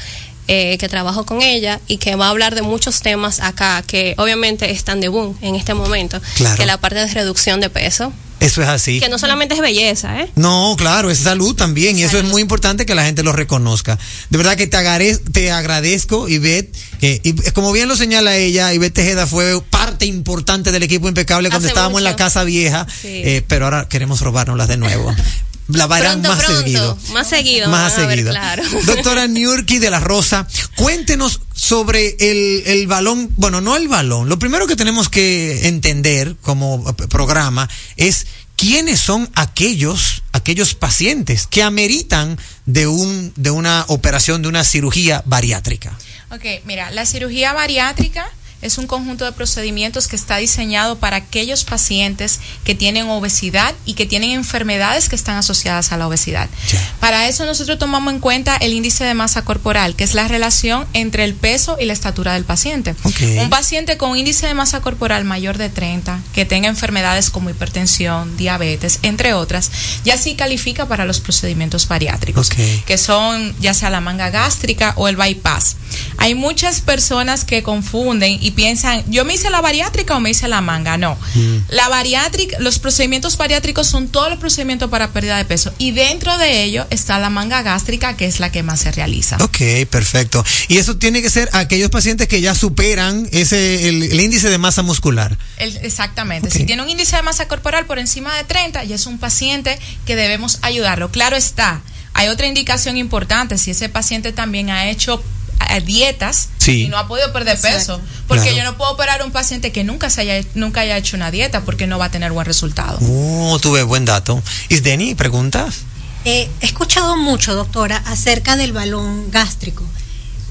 [0.49, 4.15] eh, que trabajo con ella y que va a hablar de muchos temas acá que
[4.19, 6.57] obviamente están de boom en este momento, Claro.
[6.57, 8.99] que la parte de reducción de peso, Eso es así.
[8.99, 10.31] que no solamente es belleza, ¿eh?
[10.35, 13.99] No, claro, es salud también y eso es muy importante que la gente lo reconozca.
[14.31, 18.75] De verdad que te, agare- te agradezco, Ivette, que y como bien lo señala ella,
[18.75, 22.85] Ivette Tejeda fue parte importante del equipo impecable cuando Hace estábamos en la casa vieja,
[23.01, 23.09] Sí.
[23.25, 25.15] eh, pero ahora queremos robárnoslas de nuevo.
[25.73, 26.99] La verán Pronto, más pronto, seguido.
[27.13, 28.31] más seguido, Más seguido.
[28.31, 28.63] claro.
[28.87, 30.47] Doctora Niurki de la Rosa,
[30.77, 36.37] cuéntenos sobre el, el balón, bueno, no el balón, lo primero que tenemos que entender
[36.43, 44.43] como programa es quiénes son aquellos, aquellos pacientes que ameritan de un, de una operación,
[44.43, 45.97] de una cirugía bariátrica.
[46.31, 48.27] Ok, mira, la cirugía bariátrica
[48.63, 53.95] es un conjunto de procedimientos que está diseñado para aquellos pacientes que tienen obesidad y
[53.95, 56.49] que tienen enfermedades que están asociadas a la obesidad.
[57.01, 60.87] Para eso nosotros tomamos en cuenta el índice de masa corporal, que es la relación
[60.93, 62.95] entre el peso y la estatura del paciente.
[63.41, 68.37] Un paciente con índice de masa corporal mayor de 30, que tenga enfermedades como hipertensión,
[68.37, 69.71] diabetes, entre otras,
[70.05, 72.51] ya sí califica para los procedimientos bariátricos
[72.87, 75.77] que son ya sea la manga gástrica o el bypass.
[76.19, 80.49] Hay muchas personas que confunden y piensan, yo me hice la bariátrica o me hice
[80.49, 80.97] la manga.
[80.97, 81.19] No.
[81.69, 86.37] La bariátrica, los procedimientos bariátricos son todos los procedimientos para pérdida de peso y dentro
[86.39, 89.37] de ello está la manga gástrica que es la que más se realiza.
[89.41, 89.59] Ok,
[89.91, 90.45] perfecto.
[90.69, 94.59] Y eso tiene que ser aquellos pacientes que ya superan ese, el, el índice de
[94.59, 95.37] masa muscular.
[95.59, 96.51] El- exactamente.
[96.51, 99.79] Si tiene un índice de masa corporal por encima de 30, ya es un paciente
[100.07, 101.11] que debemos ayudarlo.
[101.11, 101.81] Claro está.
[102.15, 103.57] Hay otra indicación importante.
[103.57, 105.23] Si ese paciente también ha hecho
[105.81, 106.85] dietas Sí.
[106.85, 108.57] y no ha podido perder peso, porque Claro.
[108.59, 111.31] yo no puedo operar a un paciente que nunca se haya nunca haya hecho una
[111.31, 112.99] dieta porque no va a tener buen resultado.
[113.03, 114.43] Oh, tuve buen dato.
[114.69, 115.81] Isdeni, ¿preguntas?
[116.25, 119.85] Eh, he escuchado mucho, doctora, acerca del balón gástrico.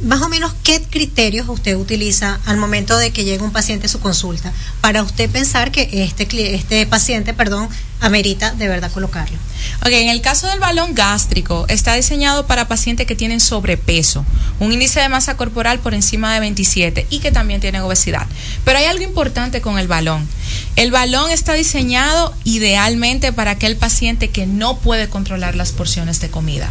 [0.03, 3.89] Más o menos, ¿qué criterios usted utiliza al momento de que llega un paciente a
[3.89, 4.51] su consulta
[4.81, 7.69] para usted pensar que este, cli- este paciente, perdón,
[8.01, 9.37] amerita de verdad colocarlo?
[9.83, 14.25] Ok, en el caso del balón gástrico, está diseñado para pacientes que tienen sobrepeso,
[14.59, 18.27] un índice de masa corporal por encima de 27 y que también tienen obesidad.
[18.65, 20.27] Pero hay algo importante con el balón.
[20.75, 26.29] El balón está diseñado idealmente para aquel paciente que no puede controlar las porciones de
[26.29, 26.69] comida.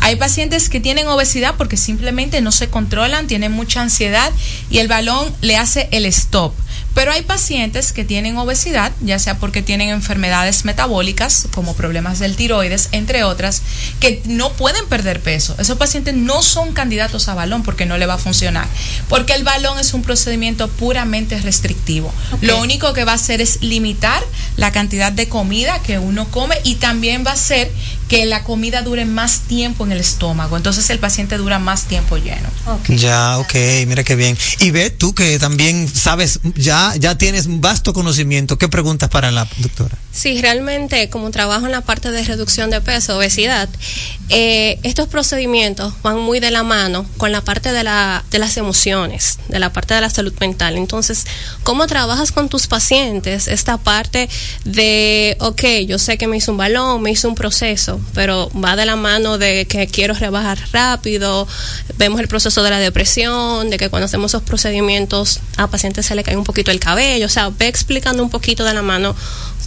[0.00, 4.32] Hay pacientes que tienen obesidad porque simplemente no se controlan, tienen mucha ansiedad
[4.70, 6.52] y el balón le hace el stop.
[6.94, 12.36] Pero hay pacientes que tienen obesidad, ya sea porque tienen enfermedades metabólicas, como problemas del
[12.36, 13.62] tiroides, entre otras,
[14.00, 15.54] que no pueden perder peso.
[15.58, 18.66] Esos pacientes no son candidatos a balón porque no le va a funcionar.
[19.08, 22.12] Porque el balón es un procedimiento puramente restrictivo.
[22.40, 24.22] Lo único que va a hacer es limitar
[24.56, 27.70] la cantidad de comida que uno come y también va a hacer
[28.08, 30.56] que la comida dure más tiempo en el estómago.
[30.56, 32.48] Entonces el paciente dura más tiempo lleno.
[32.88, 33.54] Ya, ok,
[33.86, 34.36] mira qué bien.
[34.60, 39.30] Y ve, tú que también sabes, ya, ya tienes un vasto conocimiento, ¿qué preguntas para
[39.30, 39.96] la doctora?
[40.18, 43.68] Sí, realmente como trabajo en la parte de reducción de peso, obesidad,
[44.30, 48.56] eh, estos procedimientos van muy de la mano con la parte de, la, de las
[48.56, 50.76] emociones, de la parte de la salud mental.
[50.76, 51.24] Entonces,
[51.62, 54.28] ¿cómo trabajas con tus pacientes esta parte
[54.64, 58.74] de, ok, yo sé que me hizo un balón, me hizo un proceso, pero va
[58.74, 61.46] de la mano de que quiero rebajar rápido,
[61.96, 66.16] vemos el proceso de la depresión, de que cuando hacemos esos procedimientos a pacientes se
[66.16, 69.14] le cae un poquito el cabello, o sea, ve explicando un poquito de la mano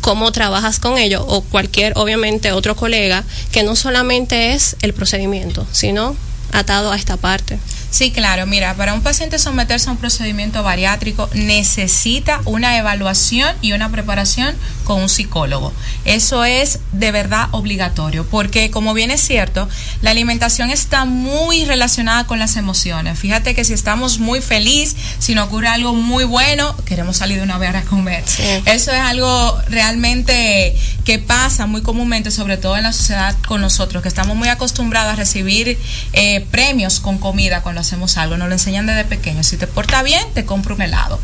[0.01, 0.31] cómo
[0.79, 6.15] con ellos o cualquier, obviamente, otro colega, que no solamente es el procedimiento, sino
[6.51, 7.59] atado a esta parte.
[7.91, 8.47] Sí, claro.
[8.47, 14.55] Mira, para un paciente someterse a un procedimiento bariátrico necesita una evaluación y una preparación
[14.85, 15.73] con un psicólogo.
[16.05, 19.67] Eso es de verdad obligatorio, porque como bien es cierto,
[20.01, 23.19] la alimentación está muy relacionada con las emociones.
[23.19, 27.43] Fíjate que si estamos muy feliz, si nos ocurre algo muy bueno, queremos salir de
[27.43, 28.23] una vez a comer.
[28.65, 34.01] Eso es algo realmente que pasa muy comúnmente, sobre todo en la sociedad con nosotros,
[34.01, 35.77] que estamos muy acostumbrados a recibir
[36.13, 38.37] eh, premios con comida cuando hacemos algo.
[38.37, 39.47] Nos lo enseñan desde pequeños.
[39.47, 41.19] Si te porta bien, te compro un helado.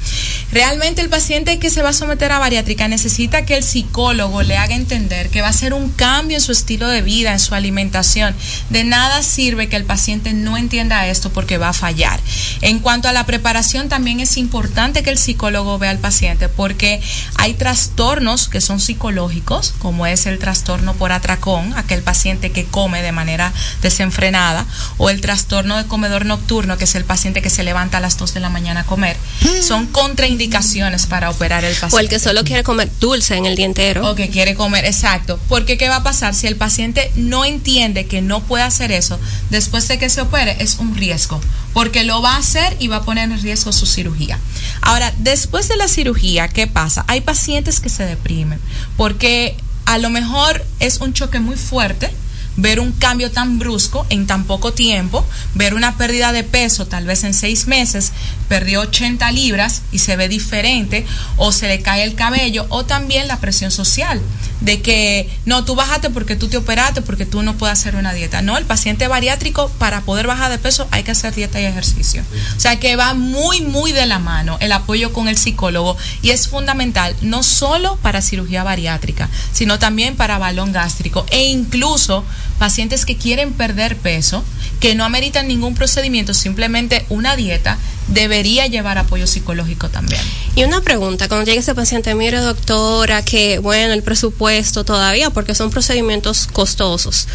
[0.52, 4.58] Realmente el paciente que se va a someter a bariátrica necesita que el psicólogo le
[4.58, 7.54] haga entender que va a hacer un cambio en su estilo de vida, en su
[7.54, 8.36] alimentación.
[8.70, 12.20] De nada sirve que el paciente no entienda esto porque va a fallar.
[12.62, 17.02] En cuanto a la preparación, también es importante que el psicólogo vea al paciente porque
[17.36, 23.02] hay trastornos que son psicológicos, como es el trastorno por atracón, aquel paciente que come
[23.02, 24.66] de manera desenfrenada,
[24.98, 28.02] o el trastorno de comedor nocturno nocturno, que es el paciente que se levanta a
[28.02, 29.18] las 2 de la mañana a comer,
[29.62, 31.96] son contraindicaciones para operar el paciente.
[31.96, 34.10] O el que solo quiere comer dulce en el día entero.
[34.10, 35.40] O que quiere comer, exacto.
[35.50, 36.34] Porque ¿qué va a pasar?
[36.34, 39.20] Si el paciente no entiende que no puede hacer eso,
[39.50, 41.42] después de que se opere, es un riesgo.
[41.74, 44.40] Porque lo va a hacer y va a poner en riesgo su cirugía.
[44.82, 47.04] Ahora, después de la cirugía, ¿qué pasa?
[47.08, 48.60] Hay pacientes que se deprimen.
[48.96, 52.10] Porque a lo mejor es un choque muy fuerte
[52.58, 57.06] ver un cambio tan brusco en tan poco tiempo, ver una pérdida de peso tal
[57.06, 58.12] vez en seis meses,
[58.50, 61.06] perdió 80 libras y se ve diferente,
[61.38, 64.22] o se le cae el cabello, o también la presión social,
[64.62, 68.14] de que no, tú bajaste porque tú te operaste, porque tú no puedes hacer una
[68.14, 68.42] dieta.
[68.42, 72.24] No, el paciente bariátrico para poder bajar de peso hay que hacer dieta y ejercicio.
[72.56, 76.32] O sea que va muy, muy de la mano el apoyo con el psicólogo y
[76.32, 82.26] es fundamental no solo para cirugía bariátrica, sino también para balón gástrico e incluso
[82.58, 84.44] pacientes que quieren perder peso,
[84.80, 87.78] que no ameritan ningún procedimiento, simplemente una dieta,
[88.08, 90.22] debería llevar apoyo psicológico también.
[90.56, 95.56] Y una pregunta, cuando llega ese paciente, mire doctora, que bueno, el presupuesto todavía, porque
[95.56, 97.28] son procedimientos costosos.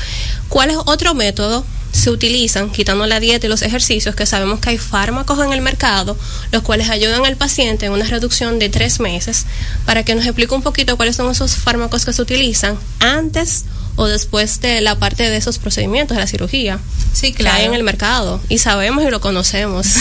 [0.49, 1.65] ¿Cuál es otro método?
[1.93, 5.61] se utilizan, quitando la dieta y los ejercicios, que sabemos que hay fármacos en el
[5.61, 6.17] mercado,
[6.51, 9.45] los cuales ayudan al paciente en una reducción de tres meses,
[9.85, 13.67] para que nos explique un poquito cuáles son esos fármacos que se utilizan antes
[13.97, 16.79] después de la parte de esos procedimientos de la cirugía.
[17.13, 19.87] Sí, Que hay en el mercado y sabemos y lo conocemos.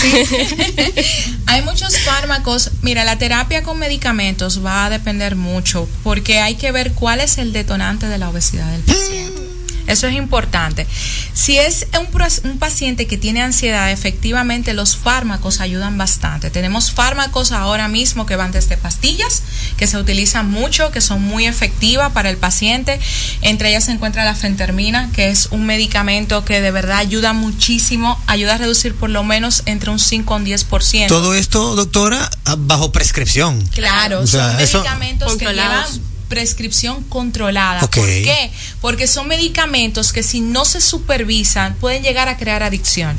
[1.45, 2.71] hay muchos fármacos.
[2.81, 7.37] Mira, la terapia con medicamentos va a depender mucho porque hay que ver cuál es
[7.37, 9.50] el detonante de la obesidad del paciente.
[9.87, 10.87] Eso es importante.
[11.33, 12.07] Si es un,
[12.49, 16.49] un, paciente que tiene ansiedad, efectivamente los fármacos ayudan bastante.
[16.49, 19.43] Tenemos fármacos ahora mismo que van desde pastillas,
[19.77, 22.99] que se utilizan mucho, que son muy efectivas para el paciente.
[23.41, 28.21] Entre ellas se encuentra la fentermina, que es un medicamento que de verdad ayuda muchísimo,
[28.27, 31.07] ayuda a reducir por lo menos entre un 5 a un 10%.
[31.07, 33.61] Todo esto, doctora, bajo prescripción.
[33.67, 37.81] Claro, O sea, son medicamentos que llevan prescripción controlada.
[37.81, 38.49] ¿Por qué?
[38.79, 43.17] Porque son medicamentos que si no se supervisan pueden llegar a crear adicción.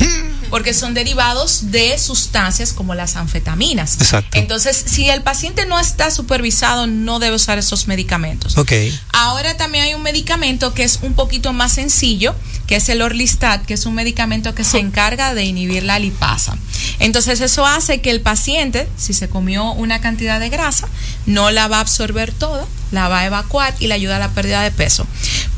[0.48, 4.00] Porque son derivados de sustancias como las anfetaminas.
[4.00, 4.38] Exacto.
[4.38, 8.56] Entonces, si el paciente no está supervisado, no debe usar esos medicamentos.
[9.12, 12.34] Ahora también hay un medicamento que es un poquito más sencillo,
[12.72, 16.56] que es el Orlistat, que es un medicamento que se encarga de inhibir la lipasa.
[17.00, 20.88] Entonces eso hace que el paciente, si se comió una cantidad de grasa,
[21.26, 24.30] no la va a absorber toda, la va a evacuar y le ayuda a la
[24.30, 25.06] pérdida de peso.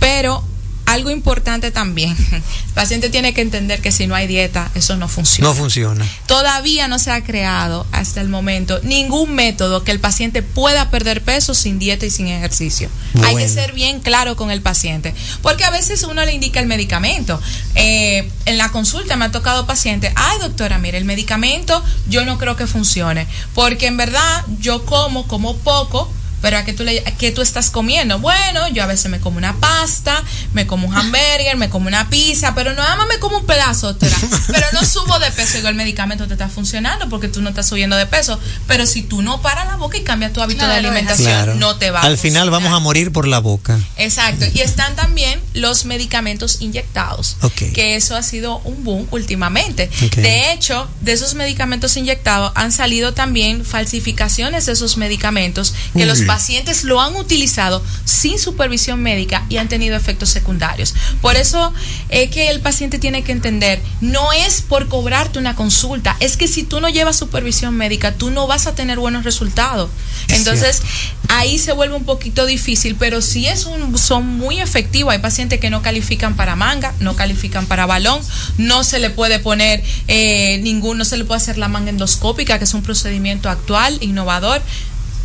[0.01, 0.45] Pero
[0.87, 2.43] algo importante también, el
[2.75, 5.49] paciente tiene que entender que si no hay dieta, eso no funciona.
[5.49, 6.07] No funciona.
[6.27, 11.23] Todavía no se ha creado hasta el momento ningún método que el paciente pueda perder
[11.23, 12.89] peso sin dieta y sin ejercicio.
[13.25, 16.67] Hay que ser bien claro con el paciente, porque a veces uno le indica el
[16.67, 17.41] medicamento.
[17.75, 22.39] Eh, en la consulta me ha tocado paciente, ay doctora, mire, el medicamento yo no
[22.39, 26.13] creo que funcione, porque en verdad yo como, como poco,
[26.45, 28.19] pero ¿a qué tú, le, a qué tú estás comiendo?
[28.19, 30.23] Bueno, yo a veces me como una pasta,
[30.53, 33.87] me como un hamburger, me como una pizza, pero nada más me como un pedazo,
[33.87, 34.15] doctora.
[34.49, 35.57] Pero no subo de peso.
[35.57, 38.39] Digo, el medicamento te está funcionando porque tú no estás subiendo de peso.
[38.67, 41.55] Pero si tú no paras la boca y cambias tu hábito de alimentación, Claro.
[41.55, 43.81] no te va a Al final vamos a morir por la boca.
[43.97, 44.45] Exacto.
[44.53, 47.39] Y están también los medicamentos inyectados.
[47.41, 47.73] Ok.
[47.73, 49.89] Que eso ha sido un boom últimamente.
[50.17, 56.05] De hecho, de esos medicamentos inyectados han salido también falsificaciones de esos medicamentos que Uy.
[56.05, 60.93] los pacientes lo han utilizado sin supervisión médica y han tenido efectos secundarios.
[61.21, 61.73] Por eso
[62.09, 66.49] es que el paciente tiene que entender, no es por cobrarte una consulta, es que
[66.49, 69.91] si tú no llevas supervisión médica, tú no vas a tener buenos resultados.
[70.27, 70.83] Es Entonces,
[71.29, 75.13] ahí se vuelve un poquito difícil, pero sí es un, son muy efectivos.
[75.13, 78.21] Hay pacientes que no califican para manga, no califican para balón,
[78.59, 82.59] no se le puede poner eh, ningún, no se le puede hacer la manga endoscópica,
[82.59, 84.61] que es un procedimiento actual, innovador.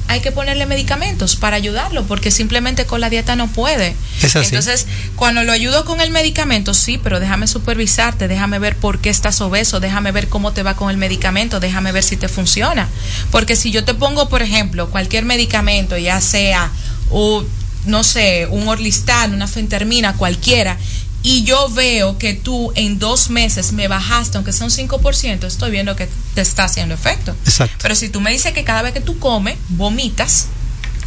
[0.10, 3.96] Hay que ponerle medicamentos para ayudarlo, porque simplemente con la dieta no puede.
[4.24, 4.48] Es así.
[4.48, 9.12] Entonces, cuando lo ayudo con el medicamento, sí, pero déjame supervisarte, déjame ver por qué
[9.12, 12.90] estás obeso, déjame ver cómo te va con el medicamento, déjame ver si te funciona.
[13.30, 16.72] Porque si yo te pongo, por ejemplo, cualquier medicamento, ya sea,
[17.12, 17.48] un,
[17.86, 20.78] no sé, un Orlistan, una fentermina, cualquiera,
[21.22, 25.72] y yo veo que tú en dos meses me bajaste, aunque sea un 5%, estoy
[25.72, 27.36] viendo que te está haciendo efecto.
[27.46, 27.76] Exacto.
[27.82, 30.48] Pero si tú me dices que cada vez que tú comes, vomitas,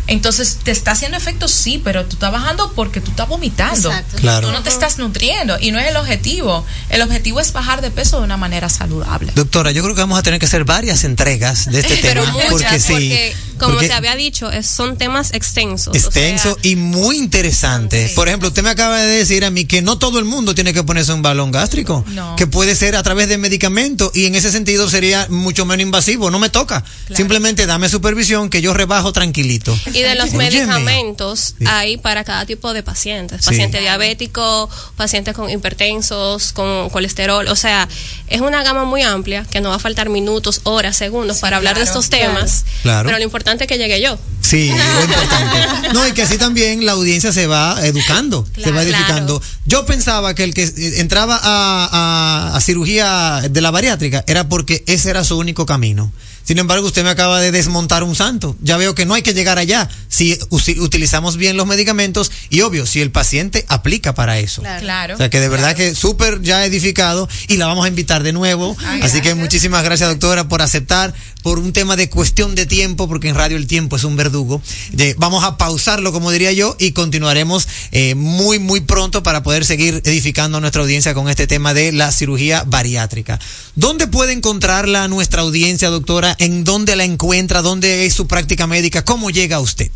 [0.08, 1.46] Entonces, ¿te está haciendo efecto?
[1.48, 3.88] Sí, pero tú estás bajando porque tú estás vomitando.
[3.90, 4.16] Exacto.
[4.18, 4.48] Claro.
[4.48, 6.66] Tú no te estás nutriendo y no es el objetivo.
[6.90, 9.32] El objetivo es bajar de peso de una manera saludable.
[9.34, 12.32] Doctora, yo creo que vamos a tener que hacer varias entregas de este Pero tema.
[12.34, 12.92] muchas, porque sí.
[12.92, 15.94] porque, como porque- te había dicho, es- son temas extensos.
[15.94, 18.10] o extenso sea, y muy interesante.
[18.14, 20.72] Por ejemplo, usted me acaba de decir a mí que no todo el mundo tiene
[20.74, 22.34] que ponerse un balón gástrico, No.
[22.36, 26.30] que puede ser a través de medicamentos y en ese sentido sería mucho menos invasivo,
[26.30, 26.84] no me toca.
[27.14, 29.78] Simplemente dame supervisión que yo rebajo tranquilito.
[29.94, 33.40] Y de los medicamentos hay para cada tipo de pacientes.
[33.42, 33.50] Sí.
[33.50, 37.46] Paciente diabético, pacientes con hipertensos, con colesterol.
[37.48, 37.88] O sea,
[38.28, 41.76] es una gama muy amplia que no va a faltar minutos, horas, segundos para hablar
[41.76, 42.64] de estos temas.
[42.82, 43.06] Claro.
[43.06, 44.18] Pero lo importante es que llegue yo.
[44.40, 45.92] Sí, lo importante.
[45.92, 48.80] No, y que así también la audiencia se va educando, se va Claro.
[48.82, 49.42] edificando.
[49.66, 54.82] Yo pensaba que el que entraba a, a- a cirugía de la bariátrica era porque
[54.86, 56.12] ese era su único camino.
[56.44, 58.56] Sin embargo, usted me acaba de desmontar un santo.
[58.60, 60.38] Ya veo que no hay que llegar allá si
[60.80, 64.62] utilizamos bien los medicamentos y obvio, si el paciente aplica para eso.
[64.62, 65.14] Claro.
[65.14, 68.32] O sea que de verdad que súper ya edificado y la vamos a invitar de
[68.32, 68.76] nuevo.
[69.02, 73.28] Así que muchísimas gracias doctora por aceptar, por un tema de cuestión de tiempo, porque
[73.28, 74.60] en radio el tiempo es un verdugo.
[74.92, 79.64] De- vamos a pausarlo, como diría yo, y continuaremos eh, muy, muy pronto para poder
[79.64, 83.38] seguir edificando a nuestra audiencia con este tema de la cirugía bariátrica.
[83.74, 86.31] ¿Dónde puede encontrarla nuestra audiencia, doctora?
[86.38, 87.62] ¿En dónde la encuentra?
[87.62, 89.04] ¿Dónde es su práctica médica?
[89.04, 89.90] ¿Cómo llega usted?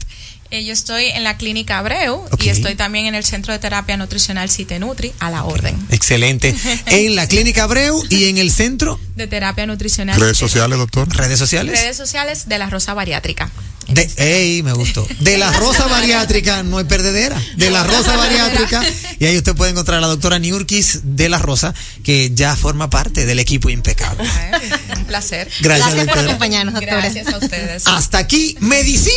[0.50, 3.96] Eh, yo estoy en la clínica Abreu y estoy también en el Centro de Terapia
[3.96, 5.76] Nutricional Citenutri, a la orden.
[5.90, 6.54] Excelente.
[6.86, 9.00] En la clínica Abreu y en el centro.
[9.16, 10.20] De terapia nutricional.
[10.20, 11.08] Redes sociales, doctor.
[11.14, 11.80] Redes sociales.
[11.80, 13.50] Redes sociales de la Rosa Bariátrica.
[13.88, 15.06] De, ey, me gustó.
[15.20, 17.40] De la rosa bariátrica no hay perdedera.
[17.56, 18.82] De la rosa bariátrica.
[19.18, 22.90] Y ahí usted puede encontrar a la doctora Niurkis de la Rosa, que ya forma
[22.90, 24.28] parte del equipo impecable.
[24.96, 25.48] Un placer.
[25.60, 27.00] Gracias, Gracias por acompañarnos, doctora.
[27.00, 27.86] Gracias a ustedes.
[27.86, 29.12] Hasta aquí, Medicina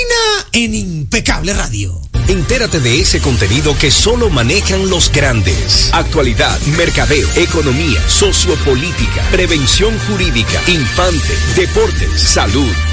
[0.52, 2.02] en Impecable Radio.
[2.28, 5.90] Entérate de ese contenido que solo manejan los grandes.
[5.94, 12.72] Actualidad, mercadeo, economía, sociopolítica, prevención jurídica, infante, deportes, salud,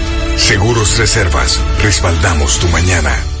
[0.35, 3.40] Seguros Reservas, respaldamos tu mañana.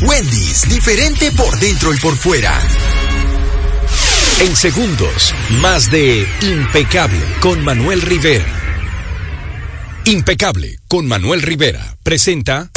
[0.00, 2.58] Wendy's, diferente por dentro y por fuera.
[4.40, 8.46] En segundos, más de Impecable con Manuel Rivera.
[10.06, 12.70] Impecable con Manuel Rivera presenta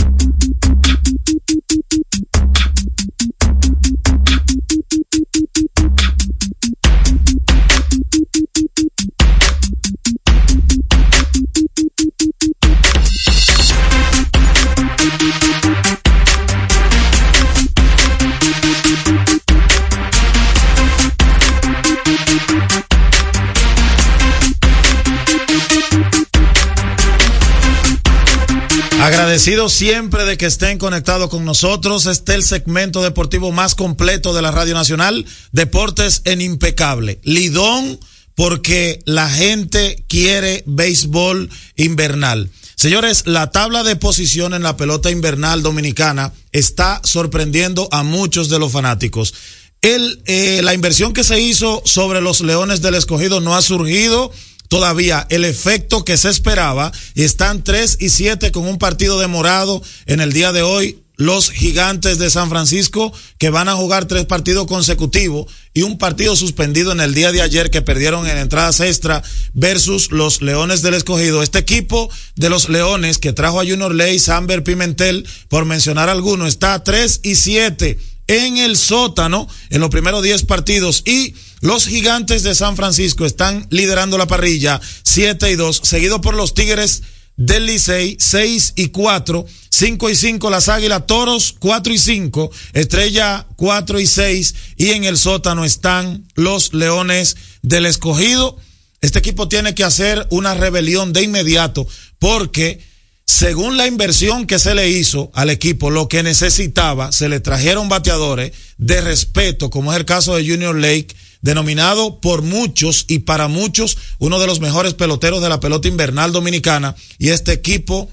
[29.03, 32.05] Agradecido siempre de que estén conectados con nosotros.
[32.05, 35.25] Este es el segmento deportivo más completo de la Radio Nacional.
[35.51, 37.19] Deportes en impecable.
[37.23, 37.99] Lidón
[38.33, 42.49] porque la gente quiere béisbol invernal.
[42.75, 48.59] Señores, la tabla de posición en la pelota invernal dominicana está sorprendiendo a muchos de
[48.59, 49.33] los fanáticos.
[49.81, 54.31] El, eh, la inversión que se hizo sobre los Leones del Escogido no ha surgido
[54.73, 59.83] todavía el efecto que se esperaba y están 3 y 7 con un partido demorado
[60.07, 60.97] en el día de hoy.
[61.15, 65.45] Los gigantes de San Francisco que van a jugar tres partidos consecutivos
[65.75, 69.21] y un partido suspendido en el día de ayer que perdieron en entradas extra
[69.53, 71.43] versus los Leones del Escogido.
[71.43, 76.47] Este equipo de los Leones que trajo a Junior Ley, Samber Pimentel, por mencionar alguno,
[76.47, 82.43] está 3 y 7 en el sótano en los primeros 10 partidos y los gigantes
[82.43, 87.03] de San Francisco están liderando la parrilla 7 y 2, seguido por los Tigres
[87.37, 93.47] del Licey 6 y 4, 5 y 5 las Águilas, Toros 4 y 5, Estrella
[93.55, 98.57] 4 y 6 y en el sótano están los Leones del Escogido.
[98.99, 101.87] Este equipo tiene que hacer una rebelión de inmediato
[102.19, 102.81] porque
[103.25, 107.87] según la inversión que se le hizo al equipo, lo que necesitaba, se le trajeron
[107.87, 113.47] bateadores de respeto, como es el caso de Junior Lake, denominado por muchos y para
[113.47, 118.09] muchos uno de los mejores peloteros de la pelota invernal dominicana, y este equipo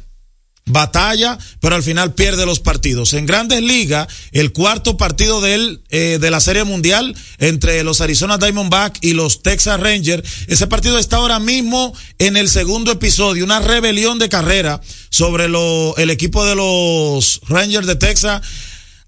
[0.66, 3.12] batalla, pero al final pierde los partidos.
[3.14, 8.38] En Grandes Ligas, el cuarto partido del, eh, de la Serie Mundial entre los Arizona
[8.38, 13.60] Diamondback y los Texas Rangers, ese partido está ahora mismo en el segundo episodio, una
[13.60, 18.42] rebelión de carrera sobre lo, el equipo de los Rangers de Texas.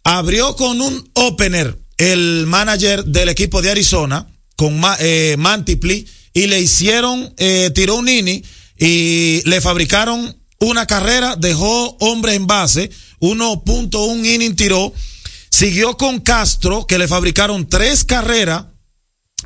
[0.05, 4.26] Abrió con un opener el manager del equipo de Arizona,
[4.57, 8.43] con eh, Mantipli, y le hicieron, eh, tiró un inning
[8.78, 12.90] y le fabricaron una carrera, dejó hombre en base,
[13.20, 14.93] 1.1 inning tiró,
[15.51, 18.66] siguió con Castro, que le fabricaron tres carreras,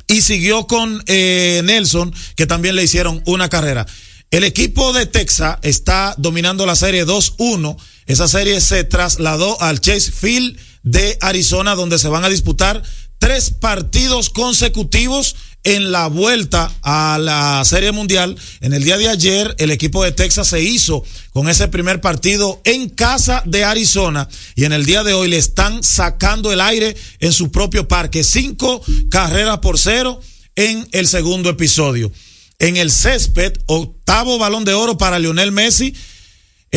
[0.07, 3.85] y siguió con eh, Nelson, que también le hicieron una carrera.
[4.31, 7.77] El equipo de Texas está dominando la serie 2-1.
[8.05, 10.57] Esa serie se trasladó al Chase Field
[10.91, 12.81] de Arizona, donde se van a disputar
[13.19, 18.37] tres partidos consecutivos en la vuelta a la Serie Mundial.
[18.61, 22.61] En el día de ayer, el equipo de Texas se hizo con ese primer partido
[22.63, 26.95] en casa de Arizona y en el día de hoy le están sacando el aire
[27.19, 28.23] en su propio parque.
[28.23, 30.21] Cinco carreras por cero
[30.55, 32.11] en el segundo episodio.
[32.59, 35.93] En el césped, octavo balón de oro para Lionel Messi.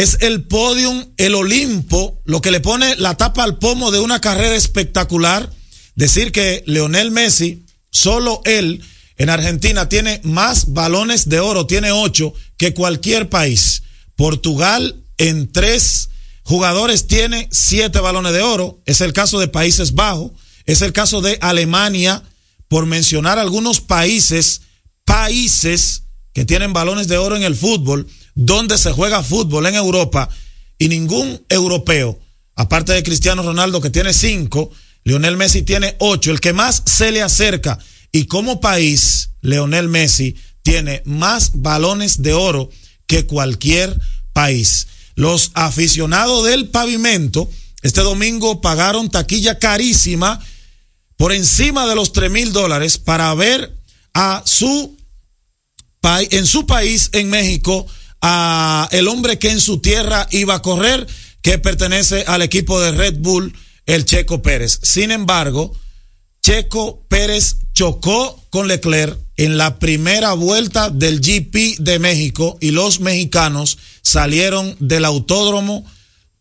[0.00, 4.18] Es el podium, el Olimpo, lo que le pone la tapa al pomo de una
[4.18, 5.52] carrera espectacular.
[5.94, 8.82] Decir que Lionel Messi Solo él
[9.18, 13.82] en Argentina tiene más balones de oro, tiene ocho, que cualquier país.
[14.16, 16.08] Portugal en tres
[16.44, 18.80] jugadores tiene siete balones de oro.
[18.86, 20.32] Es el caso de Países Bajos,
[20.64, 22.22] es el caso de Alemania,
[22.68, 24.62] por mencionar algunos países,
[25.04, 30.28] países que tienen balones de oro en el fútbol, donde se juega fútbol en Europa,
[30.78, 32.18] y ningún europeo,
[32.56, 34.70] aparte de Cristiano Ronaldo que tiene cinco,
[35.04, 37.78] Lionel Messi tiene ocho, el que más se le acerca.
[38.12, 42.70] Y como país, Lionel Messi tiene más balones de oro
[43.06, 43.98] que cualquier
[44.32, 44.86] país.
[45.16, 47.48] Los aficionados del pavimento
[47.82, 50.40] este domingo pagaron taquilla carísima
[51.16, 53.74] por encima de los tres mil dólares para ver
[54.14, 54.98] a su
[56.30, 57.86] en su país, en México,
[58.20, 61.06] a el hombre que en su tierra iba a correr,
[61.42, 63.54] que pertenece al equipo de Red Bull
[63.86, 64.78] el Checo Pérez.
[64.82, 65.74] Sin embargo,
[66.42, 73.00] Checo Pérez chocó con Leclerc en la primera vuelta del GP de México y los
[73.00, 75.84] mexicanos salieron del autódromo.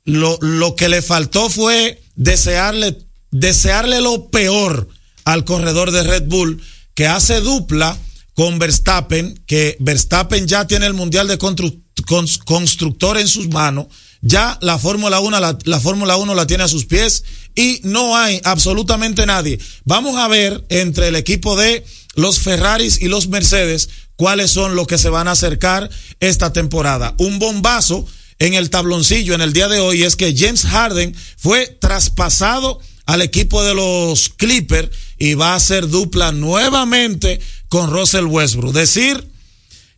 [0.06, 2.98] Lo, lo que le faltó fue desearle,
[3.32, 4.90] desearle lo peor
[5.24, 6.62] al corredor de Red Bull
[6.94, 7.98] que hace dupla
[8.40, 13.88] con Verstappen, que Verstappen ya tiene el Mundial de Constructor en sus manos
[14.22, 18.16] ya la Fórmula 1 la, la Fórmula 1 la tiene a sus pies y no
[18.16, 19.60] hay absolutamente nadie.
[19.84, 21.84] Vamos a ver entre el equipo de
[22.16, 25.90] los Ferraris y los Mercedes cuáles son los que se van a acercar
[26.22, 27.16] esta temporada.
[27.18, 28.08] Un bombazo
[28.40, 33.22] en el tabloncillo en el día de hoy es que James Harden fue traspasado al
[33.22, 38.74] equipo de los Clippers y va a hacer dupla nuevamente con Russell Westbrook.
[38.74, 39.32] Decir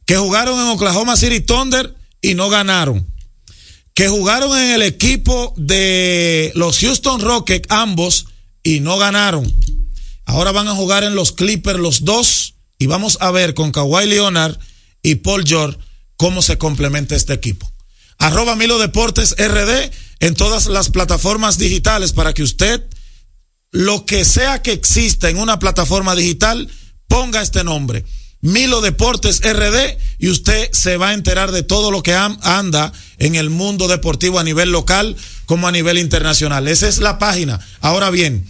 [0.06, 3.12] que jugaron en Oklahoma City Thunder y no ganaron
[3.94, 8.28] que jugaron en el equipo de los Houston Rockets, ambos,
[8.64, 9.52] y no ganaron.
[10.26, 14.08] Ahora van a jugar en los Clippers los dos y vamos a ver con Kawhi
[14.08, 14.58] Leonard
[15.02, 15.78] y Paul George
[16.16, 17.72] cómo se complementa este equipo.
[18.18, 22.88] Arroba Milo Deportes RD en todas las plataformas digitales para que usted,
[23.72, 26.70] lo que sea que exista en una plataforma digital,
[27.12, 28.06] ponga este nombre.
[28.40, 33.36] Milo Deportes RD y usted se va a enterar de todo lo que anda en
[33.36, 36.70] el mundo deportivo a nivel local como a nivel internacional.
[36.70, 37.60] Esa es la página.
[37.82, 38.48] Ahora bien,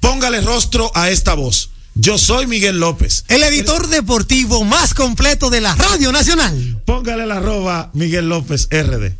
[0.00, 1.70] póngale rostro a esta voz.
[1.94, 3.24] Yo soy Miguel López.
[3.28, 6.82] El editor deportivo más completo de la Radio Nacional.
[6.84, 9.12] Póngale la arroba Miguel López RD.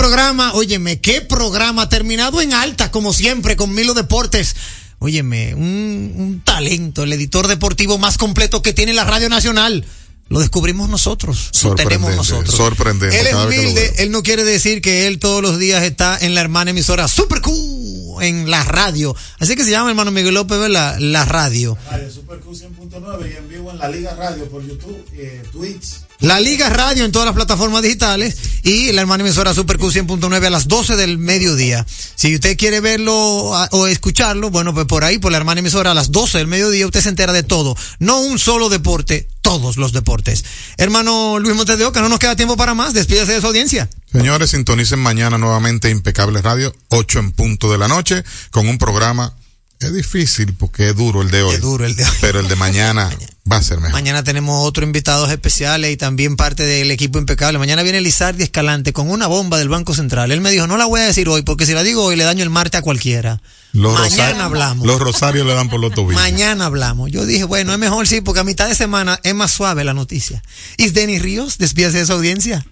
[0.00, 0.54] Programa.
[0.54, 4.56] Óyeme, qué programa terminado en alta, como siempre, con Milo Deportes.
[4.98, 9.84] Óyeme, un, un talento, el editor deportivo más completo que tiene la Radio Nacional.
[10.30, 11.50] Lo descubrimos nosotros.
[11.64, 12.54] Lo tenemos Sorprendente, nosotros.
[12.54, 16.34] sorprendente, Él es humilde, él no quiere decir que él todos los días está en
[16.36, 19.16] la hermana emisora Super Q en la radio.
[19.40, 20.96] Así que se llama hermano Miguel López, ¿verdad?
[21.00, 21.76] La radio.
[21.90, 25.94] Radio Super Q 100.9 y en vivo en la Liga Radio por YouTube, eh, Twitch.
[26.20, 30.46] La Liga Radio en todas las plataformas digitales y la hermana emisora Super Q 100.9
[30.46, 31.86] a las 12 del mediodía.
[32.14, 35.92] Si usted quiere verlo a- o escucharlo, bueno, pues por ahí, por la hermana emisora
[35.92, 37.74] a las 12 del mediodía, usted se entera de todo.
[38.00, 40.44] No un solo deporte, todos los deportes.
[40.76, 42.94] Hermano Luis Montes de Oca, no nos queda tiempo para más.
[42.94, 43.88] Despídase de su audiencia.
[44.12, 48.22] Señores, sintonicen mañana nuevamente Impecable Radio, 8 en punto de la noche,
[48.52, 49.34] con un programa.
[49.80, 51.54] Es difícil porque es duro el de hoy.
[51.54, 52.10] Es duro el de hoy.
[52.20, 53.10] Pero el de mañana
[53.50, 53.92] va a ser mejor.
[53.92, 57.58] Mañana tenemos otros invitados especiales y también parte del equipo impecable.
[57.58, 60.32] Mañana viene Lizardi Escalante con una bomba del Banco Central.
[60.32, 62.24] Él me dijo, no la voy a decir hoy porque si la digo hoy le
[62.24, 63.40] daño el martes a cualquiera.
[63.72, 64.86] Los Mañana rosarios- hablamos.
[64.86, 66.20] Los rosarios le dan por los tobillos.
[66.20, 67.10] Mañana hablamos.
[67.10, 69.94] Yo dije, bueno, es mejor sí, porque a mitad de semana es más suave la
[69.94, 70.42] noticia.
[70.76, 72.66] Y Denis Ríos, despídase de esa audiencia.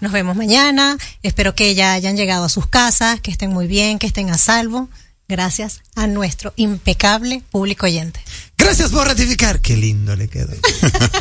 [0.00, 0.96] Nos vemos mañana.
[1.22, 4.38] Espero que ya hayan llegado a sus casas, que estén muy bien, que estén a
[4.38, 4.88] salvo.
[5.30, 8.18] Gracias a nuestro impecable público oyente.
[8.56, 9.60] Gracias por ratificar.
[9.60, 10.54] Qué lindo le quedó.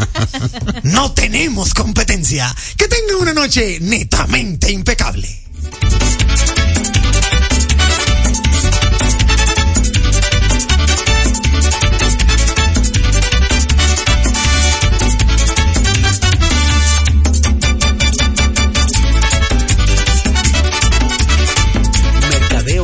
[0.83, 2.55] no tenemos competencia.
[2.77, 5.27] Que tengan una noche netamente impecable.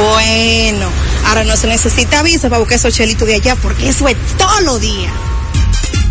[0.00, 0.90] Bueno,
[1.26, 4.62] ahora no se necesita visa para buscar esos chelitos de allá porque eso es todos
[4.62, 5.12] los días.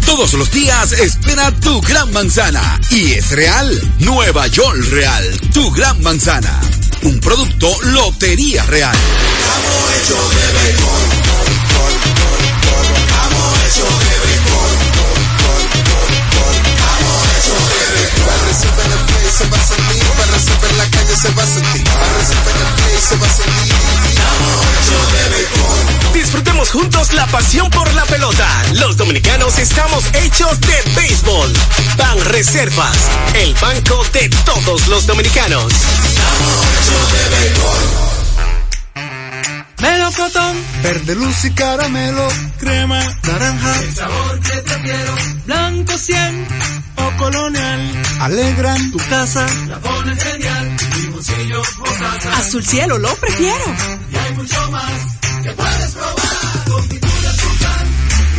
[0.06, 2.80] Todos los días espera tu gran manzana.
[2.92, 3.94] Y es real.
[4.00, 5.40] Nueva York Real.
[5.54, 6.60] Tu gran manzana.
[7.02, 8.96] Un producto Lotería Real.
[19.52, 20.09] A sentir,
[26.14, 28.48] Disfrutemos juntos la pasión por la pelota.
[28.74, 31.54] Los dominicanos estamos hechos de béisbol.
[31.98, 32.98] Ban Reservas,
[33.36, 35.74] el banco de todos los dominicanos.
[39.82, 42.28] Melocotón, verde luz y caramelo,
[42.58, 45.16] crema, naranja, el sabor que prefiero,
[45.46, 46.48] blanco 100
[46.98, 50.78] o colonial, alegran tu casa, la pones genial,
[51.14, 52.40] bolsillo gotas.
[52.40, 53.76] Azul cielo lo prefiero.
[54.12, 54.92] Y hay mucho más
[55.44, 56.66] que puedes probar.
[56.70, 57.88] Con pinturas Tucán,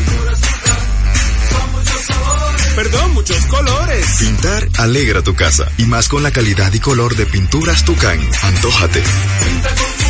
[0.05, 2.67] pinturas Tucán, con muchos sabores.
[2.75, 4.07] Perdón, muchos colores.
[4.19, 8.21] Pintar alegra tu casa y más con la calidad y color de pinturas Tucán.
[8.43, 9.03] Antójate.
[9.03, 10.10] Pinta con.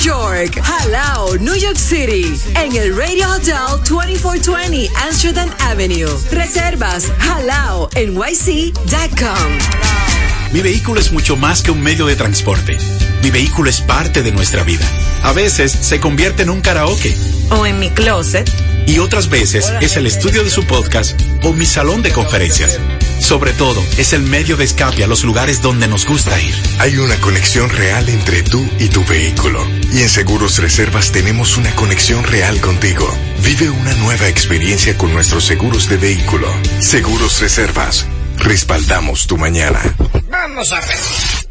[0.01, 3.55] York, Halao, New York City, en el Radio Hotel
[3.87, 6.09] 2420 Amsterdam Avenue.
[6.31, 9.51] Reservas halao nyc.com.
[10.53, 12.77] Mi vehículo es mucho más que un medio de transporte.
[13.21, 14.85] Mi vehículo es parte de nuestra vida.
[15.21, 17.15] A veces se convierte en un karaoke.
[17.51, 18.49] O en mi closet.
[18.85, 22.79] Y otras veces es el estudio de su podcast o mi salón de conferencias.
[23.19, 26.53] Sobre todo, es el medio de escape a los lugares donde nos gusta ir.
[26.79, 29.65] Hay una conexión real entre tú y tu vehículo.
[29.93, 33.07] Y en Seguros Reservas tenemos una conexión real contigo.
[33.43, 36.47] Vive una nueva experiencia con nuestros seguros de vehículo.
[36.79, 38.07] Seguros Reservas.
[38.37, 39.81] Respaldamos tu mañana.
[40.29, 41.50] Vamos a ver.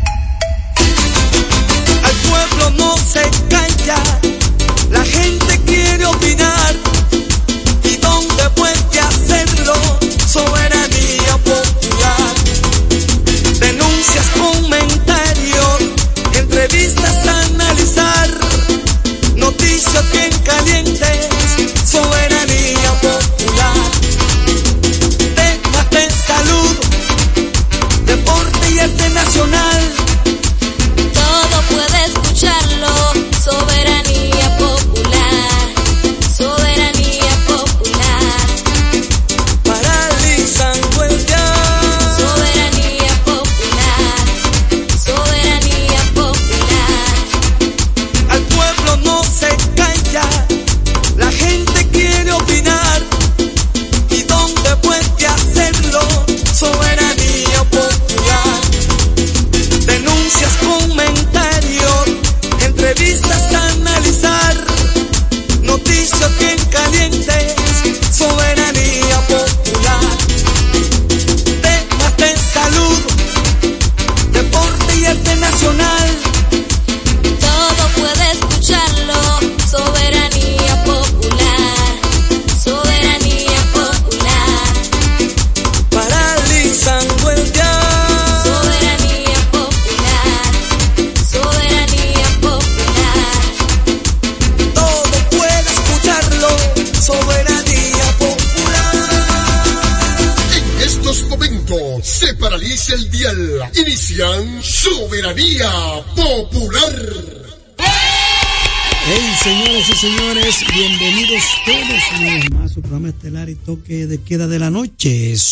[2.77, 4.01] No se calla,
[4.89, 5.40] la gente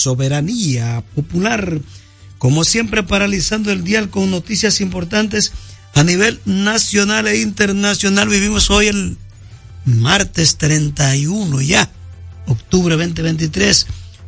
[0.10, 1.82] Soberanía Popular.
[2.40, 5.52] Como siempre, paralizando el dial con noticias importantes
[5.94, 8.28] a nivel nacional e internacional.
[8.28, 9.18] Vivimos hoy el
[9.86, 11.92] martes 31 ya,
[12.48, 13.86] octubre 2023.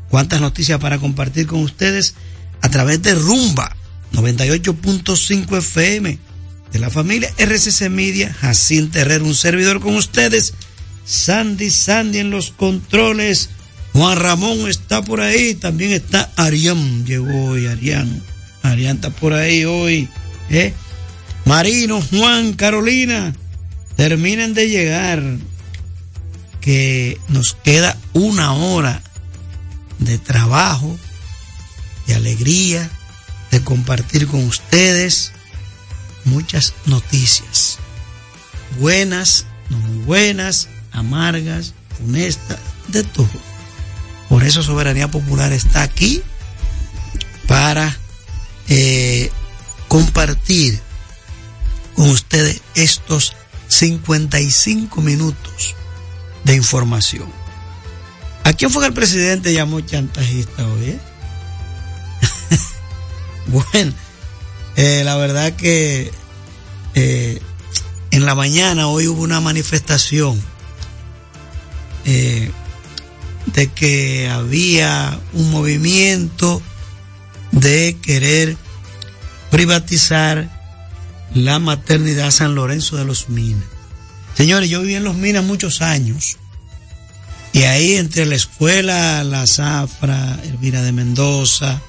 [0.10, 2.14] Cuántas noticias para compartir con ustedes
[2.62, 3.76] a través de Rumba
[4.14, 6.20] 98.5 FM
[6.72, 10.54] de la familia RCC Media, Jacinto Herrera, un servidor con ustedes,
[11.06, 13.50] Sandy Sandy en los controles,
[13.94, 18.22] Juan Ramón está por ahí, también está Arián, llegó hoy Arián,
[18.64, 20.08] Arián está por ahí hoy,
[20.50, 20.74] ¿eh?
[21.46, 23.34] Marino, Juan, Carolina,
[23.96, 25.22] terminen de llegar,
[26.62, 29.02] que nos queda una hora
[30.00, 30.98] de trabajo,
[32.08, 32.90] de alegría,
[33.50, 35.34] de compartir con ustedes
[36.24, 37.80] muchas noticias.
[38.80, 41.74] Buenas, no muy buenas, amargas,
[42.04, 43.51] honestas, de todo.
[44.32, 46.24] Por eso Soberanía Popular está aquí
[47.48, 47.98] para
[48.70, 49.30] eh,
[49.90, 50.80] compartir
[51.96, 53.36] con ustedes estos
[53.68, 55.76] 55 minutos
[56.46, 57.30] de información.
[58.46, 60.92] ¿A quién fue el presidente llamó chantajista hoy?
[60.92, 61.00] eh?
[63.48, 63.94] bueno,
[64.78, 66.10] eh, la verdad que
[66.94, 70.42] en la mañana hoy hubo una manifestación
[73.48, 76.62] de que había un movimiento
[77.52, 78.58] de querer
[79.50, 80.50] privatizar
[81.34, 83.64] la maternidad San Lorenzo de los Minas.
[84.36, 86.38] Señores, yo viví en los Minas muchos años.
[87.54, 91.82] Y ahí entre la escuela La Zafra, Elvira de Mendoza,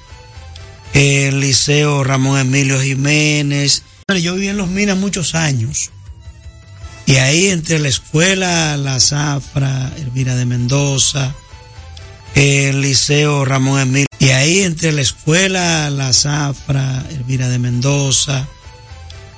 [0.93, 3.83] el Liceo Ramón Emilio Jiménez.
[4.07, 5.91] Yo viví en los Minas muchos años.
[7.05, 11.33] Y ahí entre la escuela La Zafra, Elvira de Mendoza,
[12.35, 14.07] el Liceo Ramón Emilio.
[14.19, 18.47] Y ahí entre la escuela La Zafra, Elvira de Mendoza,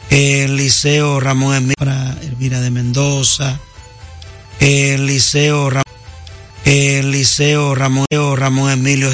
[0.09, 1.75] el Liceo Ramón Emilio,
[2.21, 3.59] Elvira de Mendoza,
[4.59, 5.83] el Liceo Ramón,
[6.65, 9.11] el Liceo Ramón, Ramón Emilio.